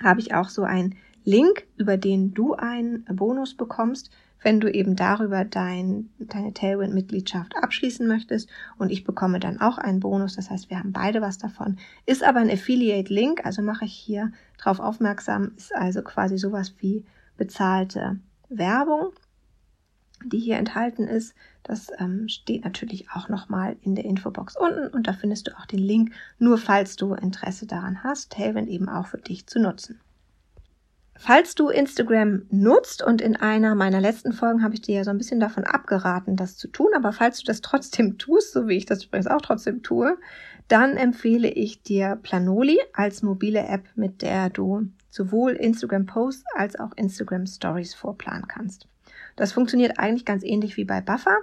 Habe 0.01 0.21
ich 0.21 0.35
auch 0.35 0.49
so 0.49 0.63
einen 0.63 0.97
Link, 1.25 1.67
über 1.77 1.97
den 1.97 2.35
du 2.35 2.55
einen 2.55 3.05
Bonus 3.05 3.57
bekommst 3.57 4.11
wenn 4.43 4.61
du 4.61 4.71
eben 4.73 4.97
darüber 4.97 5.45
dein, 5.45 6.11
deine 6.19 6.53
Tailwind-Mitgliedschaft 6.53 7.57
abschließen 7.57 8.07
möchtest 8.07 8.49
und 8.79 8.91
ich 8.91 9.05
bekomme 9.05 9.41
dann 9.41 9.61
auch 9.61 9.79
einen 9.79 10.01
Bonus, 10.01 10.37
das 10.37 10.51
heißt, 10.51 10.71
wir 10.71 10.79
haben 10.79 10.93
beide 10.93 11.21
was 11.21 11.39
davon, 11.39 11.79
ist 12.07 12.23
aber 12.23 12.39
ein 12.39 12.51
Affiliate-Link, 12.51 13.45
also 13.45 13.63
mache 13.63 13.85
ich 13.85 13.93
hier 13.93 14.33
drauf 14.59 14.81
aufmerksam, 14.81 15.53
ist 15.57 15.75
also 15.75 16.03
quasi 16.03 16.39
sowas 16.39 16.75
wie 16.79 17.05
bezahlte 17.37 18.19
Werbung, 18.49 19.13
die 20.25 20.39
hier 20.39 20.57
enthalten 20.57 21.07
ist. 21.07 21.35
Das 21.63 21.89
ähm, 21.99 22.29
steht 22.29 22.65
natürlich 22.65 23.11
auch 23.11 23.29
nochmal 23.29 23.77
in 23.83 23.95
der 23.95 24.05
Infobox 24.05 24.57
unten 24.57 24.89
und 24.89 25.07
da 25.07 25.13
findest 25.13 25.49
du 25.49 25.57
auch 25.57 25.67
den 25.67 25.79
Link, 25.79 26.13
nur 26.39 26.59
falls 26.59 26.97
du 26.97 27.15
Interesse 27.15 27.67
daran 27.67 28.03
hast, 28.03 28.33
Tailwind 28.33 28.69
eben 28.69 28.89
auch 28.89 29.07
für 29.07 29.19
dich 29.19 29.47
zu 29.47 29.61
nutzen. 29.61 30.01
Falls 31.21 31.57
du 31.57 31.69
Instagram 31.69 32.47
nutzt 32.49 33.03
und 33.03 33.21
in 33.21 33.35
einer 33.35 33.75
meiner 33.75 34.01
letzten 34.01 34.33
Folgen 34.33 34.63
habe 34.63 34.75
ich 34.75 34.83
dir 34.83 34.95
ja 34.97 35.05
so 35.05 35.11
ein 35.11 35.19
bisschen 35.19 35.41
davon 35.41 35.65
abgeraten, 35.65 36.37
das 36.37 36.57
zu 36.57 36.69
tun, 36.69 36.91
aber 36.95 37.13
falls 37.13 37.41
du 37.41 37.45
das 37.45 37.61
trotzdem 37.61 38.19
tust, 38.19 38.53
so 38.53 38.69
wie 38.69 38.77
ich 38.77 38.87
das 38.87 39.05
übrigens 39.05 39.27
auch 39.27 39.43
trotzdem 39.43 39.83
tue, 39.83 40.17
dann 40.69 40.97
empfehle 40.97 41.49
ich 41.49 41.83
dir 41.83 42.17
Planoli 42.23 42.79
als 42.93 43.23
mobile 43.23 43.67
App, 43.67 43.85
mit 43.97 44.23
der 44.23 44.49
du 44.49 44.89
sowohl 45.11 45.53
Instagram 45.53 46.07
Posts 46.07 46.45
als 46.55 46.79
auch 46.79 46.93
Instagram 46.97 47.47
Stories 47.47 47.95
vorplanen 47.95 48.47
kannst. 48.47 48.87
Das 49.35 49.53
funktioniert 49.53 49.99
eigentlich 49.99 50.25
ganz 50.25 50.45
ähnlich 50.45 50.77
wie 50.77 50.85
bei 50.85 51.01
Buffer. 51.01 51.37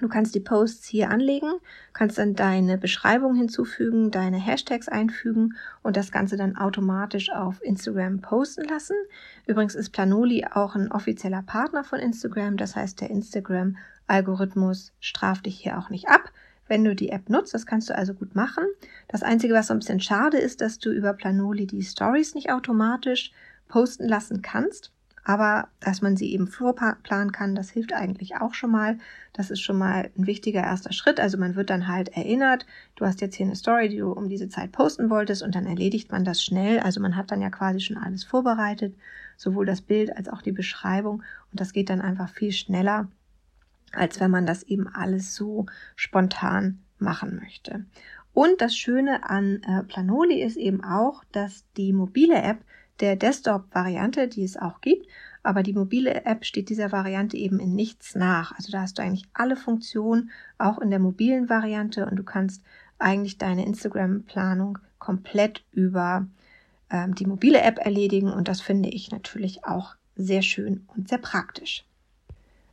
Du 0.00 0.08
kannst 0.08 0.34
die 0.34 0.40
Posts 0.40 0.86
hier 0.86 1.10
anlegen, 1.10 1.52
kannst 1.92 2.18
dann 2.18 2.34
deine 2.34 2.78
Beschreibung 2.78 3.36
hinzufügen, 3.36 4.10
deine 4.10 4.38
Hashtags 4.38 4.88
einfügen 4.88 5.54
und 5.82 5.96
das 5.96 6.10
Ganze 6.10 6.36
dann 6.36 6.56
automatisch 6.56 7.30
auf 7.30 7.62
Instagram 7.62 8.20
posten 8.20 8.64
lassen. 8.64 8.96
Übrigens 9.46 9.76
ist 9.76 9.90
Planoli 9.90 10.46
auch 10.50 10.74
ein 10.74 10.90
offizieller 10.90 11.42
Partner 11.42 11.84
von 11.84 12.00
Instagram, 12.00 12.56
das 12.56 12.74
heißt 12.74 13.00
der 13.00 13.10
Instagram-Algorithmus 13.10 14.92
straft 14.98 15.46
dich 15.46 15.60
hier 15.60 15.78
auch 15.78 15.90
nicht 15.90 16.08
ab, 16.08 16.32
wenn 16.66 16.82
du 16.82 16.96
die 16.96 17.10
App 17.10 17.28
nutzt. 17.28 17.54
Das 17.54 17.64
kannst 17.64 17.88
du 17.88 17.96
also 17.96 18.14
gut 18.14 18.34
machen. 18.34 18.64
Das 19.06 19.22
Einzige, 19.22 19.54
was 19.54 19.68
so 19.68 19.74
ein 19.74 19.78
bisschen 19.78 20.00
schade 20.00 20.38
ist, 20.38 20.60
dass 20.60 20.80
du 20.80 20.90
über 20.90 21.12
Planoli 21.12 21.68
die 21.68 21.82
Stories 21.82 22.34
nicht 22.34 22.50
automatisch 22.50 23.30
posten 23.68 24.08
lassen 24.08 24.42
kannst. 24.42 24.93
Aber 25.24 25.68
dass 25.80 26.02
man 26.02 26.16
sie 26.18 26.32
eben 26.32 26.46
vorplanen 26.46 27.32
kann, 27.32 27.54
das 27.54 27.70
hilft 27.70 27.94
eigentlich 27.94 28.36
auch 28.36 28.52
schon 28.52 28.70
mal. 28.70 28.98
Das 29.32 29.50
ist 29.50 29.62
schon 29.62 29.78
mal 29.78 30.10
ein 30.16 30.26
wichtiger 30.26 30.62
erster 30.62 30.92
Schritt. 30.92 31.18
Also 31.18 31.38
man 31.38 31.56
wird 31.56 31.70
dann 31.70 31.88
halt 31.88 32.10
erinnert, 32.10 32.66
du 32.96 33.06
hast 33.06 33.22
jetzt 33.22 33.34
hier 33.34 33.46
eine 33.46 33.56
Story, 33.56 33.88
die 33.88 33.98
du 33.98 34.12
um 34.12 34.28
diese 34.28 34.50
Zeit 34.50 34.70
posten 34.72 35.08
wolltest 35.08 35.42
und 35.42 35.54
dann 35.54 35.64
erledigt 35.66 36.12
man 36.12 36.24
das 36.24 36.42
schnell. 36.44 36.78
Also 36.78 37.00
man 37.00 37.16
hat 37.16 37.30
dann 37.30 37.40
ja 37.40 37.48
quasi 37.48 37.80
schon 37.80 37.96
alles 37.96 38.22
vorbereitet, 38.22 38.94
sowohl 39.38 39.64
das 39.64 39.80
Bild 39.80 40.14
als 40.14 40.28
auch 40.28 40.42
die 40.42 40.52
Beschreibung. 40.52 41.22
Und 41.50 41.60
das 41.60 41.72
geht 41.72 41.88
dann 41.88 42.02
einfach 42.02 42.28
viel 42.28 42.52
schneller, 42.52 43.08
als 43.92 44.20
wenn 44.20 44.30
man 44.30 44.44
das 44.44 44.62
eben 44.62 44.88
alles 44.88 45.34
so 45.34 45.64
spontan 45.96 46.80
machen 46.98 47.40
möchte. 47.42 47.86
Und 48.34 48.60
das 48.60 48.76
Schöne 48.76 49.30
an 49.30 49.62
äh, 49.62 49.84
Planoli 49.84 50.42
ist 50.42 50.56
eben 50.56 50.84
auch, 50.84 51.24
dass 51.32 51.64
die 51.76 51.92
mobile 51.92 52.42
App 52.42 52.58
der 53.00 53.16
Desktop-Variante, 53.16 54.28
die 54.28 54.44
es 54.44 54.56
auch 54.56 54.80
gibt, 54.80 55.06
aber 55.42 55.62
die 55.62 55.72
mobile 55.72 56.24
App 56.24 56.44
steht 56.44 56.68
dieser 56.68 56.92
Variante 56.92 57.36
eben 57.36 57.60
in 57.60 57.74
nichts 57.74 58.14
nach. 58.14 58.52
Also 58.56 58.72
da 58.72 58.80
hast 58.80 58.98
du 58.98 59.02
eigentlich 59.02 59.26
alle 59.34 59.56
Funktionen, 59.56 60.30
auch 60.58 60.78
in 60.78 60.90
der 60.90 60.98
mobilen 60.98 61.48
Variante 61.48 62.06
und 62.06 62.16
du 62.16 62.22
kannst 62.22 62.62
eigentlich 62.98 63.38
deine 63.38 63.66
Instagram-Planung 63.66 64.78
komplett 64.98 65.64
über 65.72 66.26
ähm, 66.90 67.14
die 67.14 67.26
mobile 67.26 67.60
App 67.60 67.78
erledigen 67.78 68.32
und 68.32 68.48
das 68.48 68.60
finde 68.60 68.88
ich 68.88 69.10
natürlich 69.10 69.64
auch 69.64 69.96
sehr 70.16 70.42
schön 70.42 70.86
und 70.96 71.08
sehr 71.08 71.18
praktisch. 71.18 71.84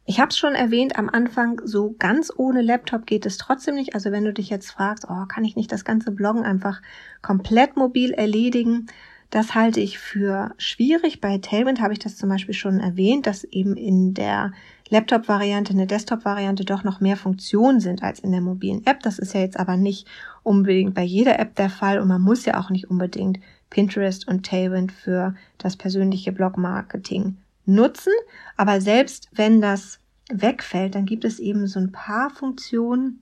Ich 0.06 0.20
habe 0.20 0.30
es 0.30 0.38
schon 0.38 0.56
erwähnt 0.56 0.98
am 0.98 1.10
Anfang, 1.10 1.62
so 1.64 1.96
ganz 1.98 2.32
ohne 2.36 2.62
Laptop 2.62 3.06
geht 3.06 3.26
es 3.26 3.38
trotzdem 3.38 3.76
nicht. 3.76 3.94
Also 3.94 4.12
wenn 4.12 4.26
du 4.26 4.34
dich 4.34 4.50
jetzt 4.50 4.72
fragst, 4.72 5.06
oh, 5.08 5.26
kann 5.28 5.46
ich 5.46 5.56
nicht 5.56 5.72
das 5.72 5.86
ganze 5.86 6.12
Bloggen 6.12 6.44
einfach 6.44 6.82
komplett 7.22 7.76
mobil 7.76 8.12
erledigen, 8.12 8.88
das 9.32 9.56
halte 9.56 9.80
ich 9.80 9.98
für 9.98 10.54
schwierig. 10.58 11.22
Bei 11.22 11.38
Tailwind 11.38 11.82
habe 11.82 11.94
ich 11.94 12.00
das 12.00 12.18
zum 12.18 12.30
Beispiel 12.30 12.54
schon 12.54 12.80
erwähnt, 12.80 13.26
dass 13.26 13.46
eben 13.46 13.76
in 13.76 14.14
der 14.14 14.52
Laptop-Variante, 14.90 15.72
in 15.72 15.78
der 15.78 15.88
Desktop-Variante 15.88 16.66
doch 16.66 16.84
noch 16.84 17.00
mehr 17.00 17.16
Funktionen 17.16 17.80
sind 17.80 18.04
als 18.04 18.20
in 18.20 18.34
der 18.34 18.42
mobilen 18.42 18.86
App. 18.86 19.00
Das 19.00 19.20
ist 19.20 19.34
ja 19.34 19.40
jetzt 19.40 19.58
aber 19.58 19.78
nicht 19.78 20.06
unbedingt 20.44 20.94
bei 20.94 21.04
jeder 21.04 21.40
App 21.40 21.56
der 21.56 21.70
Fall 21.70 22.00
und 22.00 22.10
man 22.10 22.22
muss 22.22 22.46
ja 22.46 22.60
auch 22.60 22.70
nicht 22.70 22.92
unbedingt 22.92 23.40
Pinterest 23.70 24.28
und 24.28 24.46
Tailwind 24.46 24.92
für 24.92 25.34
das 25.58 25.78
persönliche 25.78 26.34
Blog-Marketing 26.34 27.38
nutzen. 27.66 28.12
Aber 28.58 28.82
selbst 28.82 29.30
wenn 29.32 29.62
das 29.62 30.00
wegfällt, 30.30 30.94
dann 30.96 31.06
gibt 31.06 31.24
es 31.24 31.40
eben 31.40 31.68
so 31.68 31.80
ein 31.80 31.94
paar 31.94 32.30
Funktionen, 32.30 33.22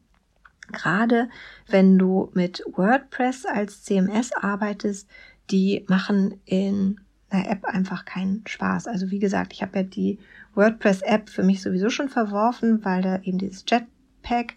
gerade 0.72 1.30
wenn 1.68 1.98
du 1.98 2.32
mit 2.34 2.64
WordPress 2.72 3.46
als 3.46 3.84
CMS 3.84 4.32
arbeitest, 4.34 5.08
die 5.52 5.86
machen 5.88 6.40
in 6.46 7.00
einer 7.30 7.50
App 7.50 7.66
einfach 7.66 8.06
keinen 8.06 8.44
Spaß. 8.48 8.88
Also 8.88 9.12
wie 9.12 9.20
gesagt, 9.20 9.54
ich 9.54 9.62
habe 9.62 9.80
ja 9.80 9.84
die 9.84 10.20
WordPress-App 10.56 11.30
für 11.30 11.44
mich 11.44 11.62
sowieso 11.62 11.90
schon 11.90 12.10
verworfen, 12.10 12.84
weil 12.84 13.02
da 13.02 13.20
eben 13.22 13.38
dieses 13.38 13.66
Jetpack 13.68 14.56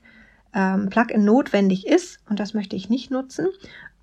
ähm, 0.55 0.88
Plugin 0.88 1.24
notwendig 1.24 1.87
ist 1.87 2.20
und 2.28 2.40
das 2.40 2.55
möchte 2.55 2.76
ich 2.76 2.88
nicht 2.88 3.11
nutzen. 3.11 3.46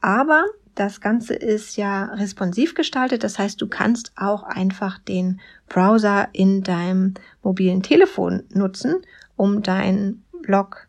Aber 0.01 0.45
das 0.75 1.01
Ganze 1.01 1.33
ist 1.33 1.75
ja 1.75 2.05
responsiv 2.05 2.73
gestaltet, 2.73 3.23
das 3.23 3.37
heißt, 3.37 3.61
du 3.61 3.67
kannst 3.67 4.13
auch 4.15 4.43
einfach 4.43 4.97
den 4.97 5.41
Browser 5.67 6.29
in 6.31 6.63
deinem 6.63 7.15
mobilen 7.43 7.83
Telefon 7.83 8.43
nutzen, 8.53 8.95
um 9.35 9.61
deinen 9.61 10.23
Blog 10.41 10.88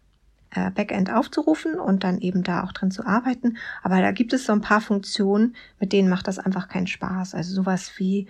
äh, 0.54 0.70
Backend 0.70 1.12
aufzurufen 1.12 1.78
und 1.78 2.04
dann 2.04 2.18
eben 2.18 2.42
da 2.42 2.64
auch 2.64 2.72
drin 2.72 2.90
zu 2.90 3.06
arbeiten. 3.06 3.56
Aber 3.82 4.00
da 4.00 4.12
gibt 4.12 4.32
es 4.32 4.46
so 4.46 4.52
ein 4.52 4.60
paar 4.60 4.80
Funktionen, 4.80 5.54
mit 5.78 5.92
denen 5.92 6.08
macht 6.08 6.28
das 6.28 6.38
einfach 6.38 6.68
keinen 6.68 6.86
Spaß. 6.86 7.34
Also 7.34 7.54
sowas 7.54 7.92
wie 7.98 8.26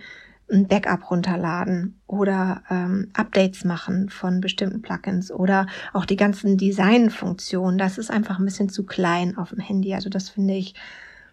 ein 0.51 0.67
Backup 0.67 1.09
runterladen 1.09 1.99
oder 2.07 2.63
ähm, 2.69 3.09
Updates 3.13 3.63
machen 3.63 4.09
von 4.09 4.41
bestimmten 4.41 4.81
Plugins 4.81 5.31
oder 5.31 5.65
auch 5.93 6.05
die 6.05 6.17
ganzen 6.17 6.57
Design-Funktionen. 6.57 7.77
Das 7.77 7.97
ist 7.97 8.11
einfach 8.11 8.37
ein 8.37 8.45
bisschen 8.45 8.69
zu 8.69 8.85
klein 8.85 9.37
auf 9.37 9.49
dem 9.49 9.59
Handy. 9.59 9.93
Also 9.93 10.09
das 10.09 10.29
finde 10.29 10.55
ich 10.55 10.75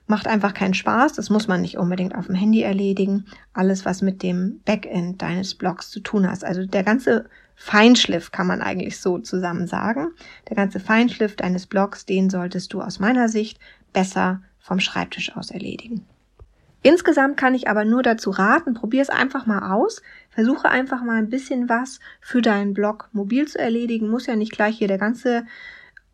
macht 0.08 0.26
einfach 0.26 0.54
keinen 0.54 0.74
Spaß. 0.74 1.12
Das 1.12 1.30
muss 1.30 1.48
man 1.48 1.60
nicht 1.60 1.78
unbedingt 1.78 2.14
auf 2.14 2.26
dem 2.26 2.34
Handy 2.34 2.62
erledigen. 2.62 3.26
Alles, 3.52 3.84
was 3.84 4.02
mit 4.02 4.22
dem 4.22 4.60
Backend 4.64 5.22
deines 5.22 5.54
Blogs 5.54 5.90
zu 5.90 6.00
tun 6.00 6.28
hat. 6.28 6.44
Also 6.44 6.66
der 6.66 6.82
ganze 6.82 7.26
Feinschliff 7.54 8.32
kann 8.32 8.46
man 8.46 8.62
eigentlich 8.62 9.00
so 9.00 9.18
zusammen 9.18 9.66
sagen. 9.66 10.08
Der 10.48 10.56
ganze 10.56 10.80
Feinschliff 10.80 11.36
deines 11.36 11.66
Blogs, 11.66 12.06
den 12.06 12.30
solltest 12.30 12.72
du 12.72 12.80
aus 12.80 12.98
meiner 12.98 13.28
Sicht 13.28 13.58
besser 13.92 14.42
vom 14.58 14.80
Schreibtisch 14.80 15.36
aus 15.36 15.50
erledigen. 15.50 16.04
Insgesamt 16.82 17.36
kann 17.36 17.54
ich 17.54 17.68
aber 17.68 17.84
nur 17.84 18.02
dazu 18.02 18.30
raten, 18.30 18.74
probier 18.74 19.02
es 19.02 19.10
einfach 19.10 19.46
mal 19.46 19.72
aus. 19.72 20.00
Versuche 20.30 20.68
einfach 20.68 21.02
mal 21.02 21.16
ein 21.16 21.28
bisschen 21.28 21.68
was 21.68 21.98
für 22.20 22.40
deinen 22.40 22.72
Blog 22.72 23.08
mobil 23.12 23.48
zu 23.48 23.58
erledigen. 23.58 24.08
Muss 24.08 24.26
ja 24.26 24.36
nicht 24.36 24.52
gleich 24.52 24.78
hier 24.78 24.88
der 24.88 24.98
ganze 24.98 25.44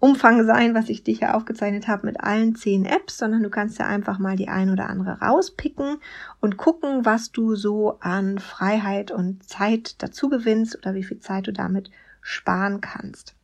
Umfang 0.04 0.44
sein, 0.44 0.74
was 0.74 0.90
ich 0.90 1.02
dir 1.02 1.14
hier 1.14 1.34
aufgezeichnet 1.34 1.88
habe 1.88 2.04
mit 2.04 2.20
allen 2.20 2.54
zehn 2.54 2.84
Apps, 2.84 3.16
sondern 3.16 3.42
du 3.42 3.48
kannst 3.48 3.78
ja 3.78 3.86
einfach 3.86 4.18
mal 4.18 4.36
die 4.36 4.48
ein 4.48 4.68
oder 4.68 4.90
andere 4.90 5.18
rauspicken 5.22 5.96
und 6.42 6.58
gucken, 6.58 7.06
was 7.06 7.32
du 7.32 7.54
so 7.56 7.98
an 8.00 8.38
Freiheit 8.38 9.10
und 9.10 9.48
Zeit 9.48 10.02
dazu 10.02 10.28
gewinnst 10.28 10.76
oder 10.76 10.92
wie 10.94 11.04
viel 11.04 11.20
Zeit 11.20 11.46
du 11.46 11.54
damit 11.54 11.90
sparen 12.20 12.82
kannst. 12.82 13.34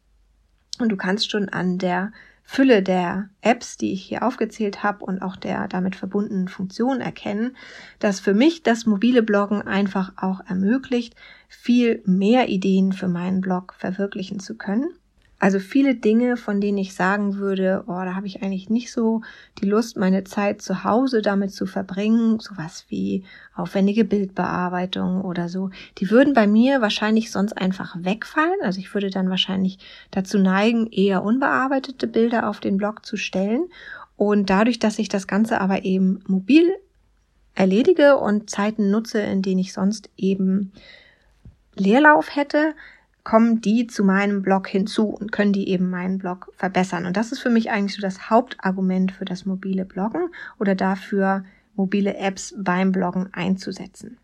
Und 0.79 0.91
du 0.91 0.99
kannst 0.99 1.31
schon 1.31 1.49
an 1.49 1.79
der 1.79 2.13
Fülle 2.43 2.83
der 2.83 3.31
Apps, 3.41 3.79
die 3.79 3.95
ich 3.95 4.03
hier 4.03 4.23
aufgezählt 4.23 4.83
habe 4.83 5.03
und 5.03 5.23
auch 5.23 5.37
der 5.37 5.67
damit 5.67 5.97
verbundenen 5.97 6.49
Funktionen 6.49 7.01
erkennen, 7.01 7.57
dass 8.01 8.21
für 8.21 8.35
mich 8.35 8.63
das 8.63 8.85
mobile 8.85 9.23
Bloggen 9.23 9.63
einfach 9.63 10.13
auch 10.19 10.41
ermöglicht, 10.47 11.17
viel 11.49 12.03
mehr 12.05 12.51
Ideen 12.51 12.93
für 12.93 13.09
meinen 13.09 13.41
Blog 13.41 13.73
verwirklichen 13.79 14.41
zu 14.41 14.59
können 14.59 14.91
also 15.41 15.59
viele 15.59 15.95
Dinge, 15.95 16.37
von 16.37 16.61
denen 16.61 16.77
ich 16.77 16.95
sagen 16.95 17.37
würde, 17.37 17.85
oh, 17.87 17.93
da 17.93 18.15
habe 18.15 18.27
ich 18.27 18.43
eigentlich 18.43 18.69
nicht 18.69 18.93
so 18.93 19.23
die 19.59 19.65
Lust, 19.65 19.97
meine 19.97 20.23
Zeit 20.25 20.61
zu 20.61 20.85
Hause 20.85 21.23
damit 21.23 21.53
zu 21.53 21.65
verbringen, 21.65 22.39
sowas 22.41 22.85
wie 22.89 23.25
aufwendige 23.55 24.05
Bildbearbeitung 24.05 25.23
oder 25.23 25.49
so, 25.49 25.71
die 25.97 26.11
würden 26.11 26.35
bei 26.35 26.47
mir 26.47 26.83
wahrscheinlich 26.83 27.31
sonst 27.31 27.55
einfach 27.55 27.97
wegfallen. 27.99 28.61
Also 28.63 28.81
ich 28.81 28.93
würde 28.93 29.09
dann 29.09 29.31
wahrscheinlich 29.31 29.79
dazu 30.11 30.39
neigen, 30.39 30.89
eher 30.89 31.23
unbearbeitete 31.23 32.07
Bilder 32.07 32.47
auf 32.47 32.61
den 32.61 32.77
Blog 32.77 33.07
zu 33.07 33.17
stellen. 33.17 33.69
Und 34.17 34.51
dadurch, 34.51 34.79
dass 34.79 34.99
ich 34.99 35.09
das 35.09 35.27
Ganze 35.27 35.59
aber 35.63 35.87
eben 35.87 36.23
mobil 36.27 36.71
erledige 37.55 38.19
und 38.19 38.51
Zeiten 38.51 38.91
nutze, 38.91 39.23
in 39.23 39.41
denen 39.41 39.61
ich 39.61 39.73
sonst 39.73 40.11
eben 40.19 40.73
Leerlauf 41.77 42.37
hätte, 42.37 42.75
kommen 43.25 43.61
die 43.61 43.87
zu 43.87 44.05
meinem 44.05 44.43
Blog 44.43 44.69
hinzu 44.69 45.09
und 45.09 45.33
können 45.33 45.53
die 45.53 45.69
eben 45.69 45.91
meinen 45.91 46.19
Blog 46.19 46.53
verbessern. 46.57 47.07
Und 47.07 47.17
das 47.17 47.33
ist 47.33 47.41
für 47.41 47.51
mich 47.51 47.71
eigentlich 47.71 47.95
so 47.95 48.03
das 48.03 48.31
Hauptargument 48.31 49.13
für 49.13 49.25
das 49.25 49.45
mobile 49.45 49.85
Bloggen 49.85 50.29
oder 50.59 50.75
dafür, 50.75 51.45
mobile 51.75 52.17
Apps 52.17 52.55
beim 52.57 52.93
Bloggen 52.93 53.29
einzusetzen. 53.33 54.19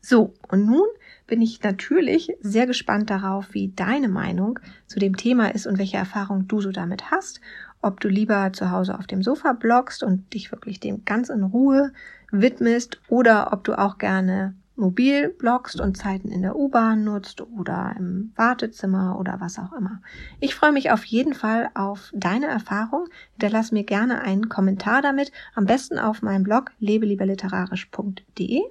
So, 0.00 0.34
und 0.48 0.64
nun 0.64 0.86
bin 1.26 1.42
ich 1.42 1.62
natürlich 1.62 2.32
sehr 2.40 2.66
gespannt 2.66 3.10
darauf, 3.10 3.52
wie 3.52 3.72
deine 3.74 4.08
Meinung 4.08 4.58
zu 4.86 4.98
dem 4.98 5.16
Thema 5.16 5.54
ist 5.54 5.66
und 5.66 5.78
welche 5.78 5.98
Erfahrung 5.98 6.48
du 6.48 6.60
so 6.60 6.70
damit 6.70 7.10
hast. 7.10 7.40
Ob 7.82 8.00
du 8.00 8.08
lieber 8.08 8.52
zu 8.52 8.70
Hause 8.70 8.98
auf 8.98 9.06
dem 9.06 9.22
Sofa 9.22 9.52
bloggst 9.52 10.02
und 10.02 10.32
dich 10.32 10.50
wirklich 10.50 10.80
dem 10.80 11.04
ganz 11.04 11.28
in 11.28 11.42
Ruhe 11.42 11.92
widmest 12.32 13.00
oder 13.08 13.52
ob 13.52 13.64
du 13.64 13.78
auch 13.78 13.98
gerne 13.98 14.54
mobil 14.78 15.28
bloggst 15.28 15.80
und 15.80 15.96
Zeiten 15.96 16.30
in 16.30 16.42
der 16.42 16.56
U-Bahn 16.56 17.04
nutzt 17.04 17.40
oder 17.40 17.94
im 17.98 18.32
Wartezimmer 18.36 19.18
oder 19.18 19.40
was 19.40 19.58
auch 19.58 19.72
immer. 19.72 20.00
Ich 20.40 20.54
freue 20.54 20.72
mich 20.72 20.90
auf 20.90 21.04
jeden 21.04 21.34
Fall 21.34 21.70
auf 21.74 22.10
deine 22.14 22.46
Erfahrung. 22.46 23.08
Hinterlass 23.32 23.72
mir 23.72 23.84
gerne 23.84 24.20
einen 24.20 24.48
Kommentar 24.48 25.02
damit, 25.02 25.32
am 25.54 25.66
besten 25.66 25.98
auf 25.98 26.22
meinem 26.22 26.44
Blog 26.44 26.72
lebelieberliterarisch.de. 26.78 28.62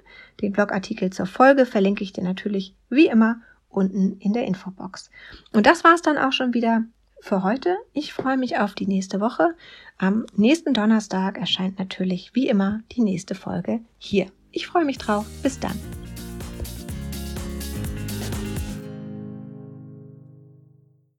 Den 0.42 0.52
Blogartikel 0.52 1.10
zur 1.12 1.26
Folge 1.26 1.66
verlinke 1.66 2.04
ich 2.04 2.14
dir 2.14 2.24
natürlich 2.24 2.76
wie 2.90 3.08
immer 3.08 3.42
unten 3.70 4.18
in 4.20 4.34
der 4.34 4.46
Infobox. 4.46 5.10
Und 5.54 5.66
das 5.66 5.84
war's 5.84 6.02
dann 6.02 6.18
auch 6.18 6.32
schon 6.32 6.54
wieder 6.54 6.84
für 7.20 7.44
heute. 7.44 7.78
Ich 7.94 8.14
freue 8.14 8.38
mich 8.38 8.58
auf 8.58 8.74
die 8.74 8.88
nächste 8.88 9.20
Woche. 9.20 9.56
Am 9.98 10.26
nächsten 10.36 10.74
Donnerstag 10.74 11.38
erscheint 11.38 11.80
natürlich 11.80 12.32
wie 12.34 12.48
immer 12.48 12.82
die 12.92 13.02
nächste 13.02 13.36
Folge 13.36 13.82
hier. 13.98 14.28
Ich 14.58 14.66
freue 14.66 14.86
mich 14.86 14.98
drauf. 14.98 15.28
Bis 15.44 15.60
dann. 15.60 15.80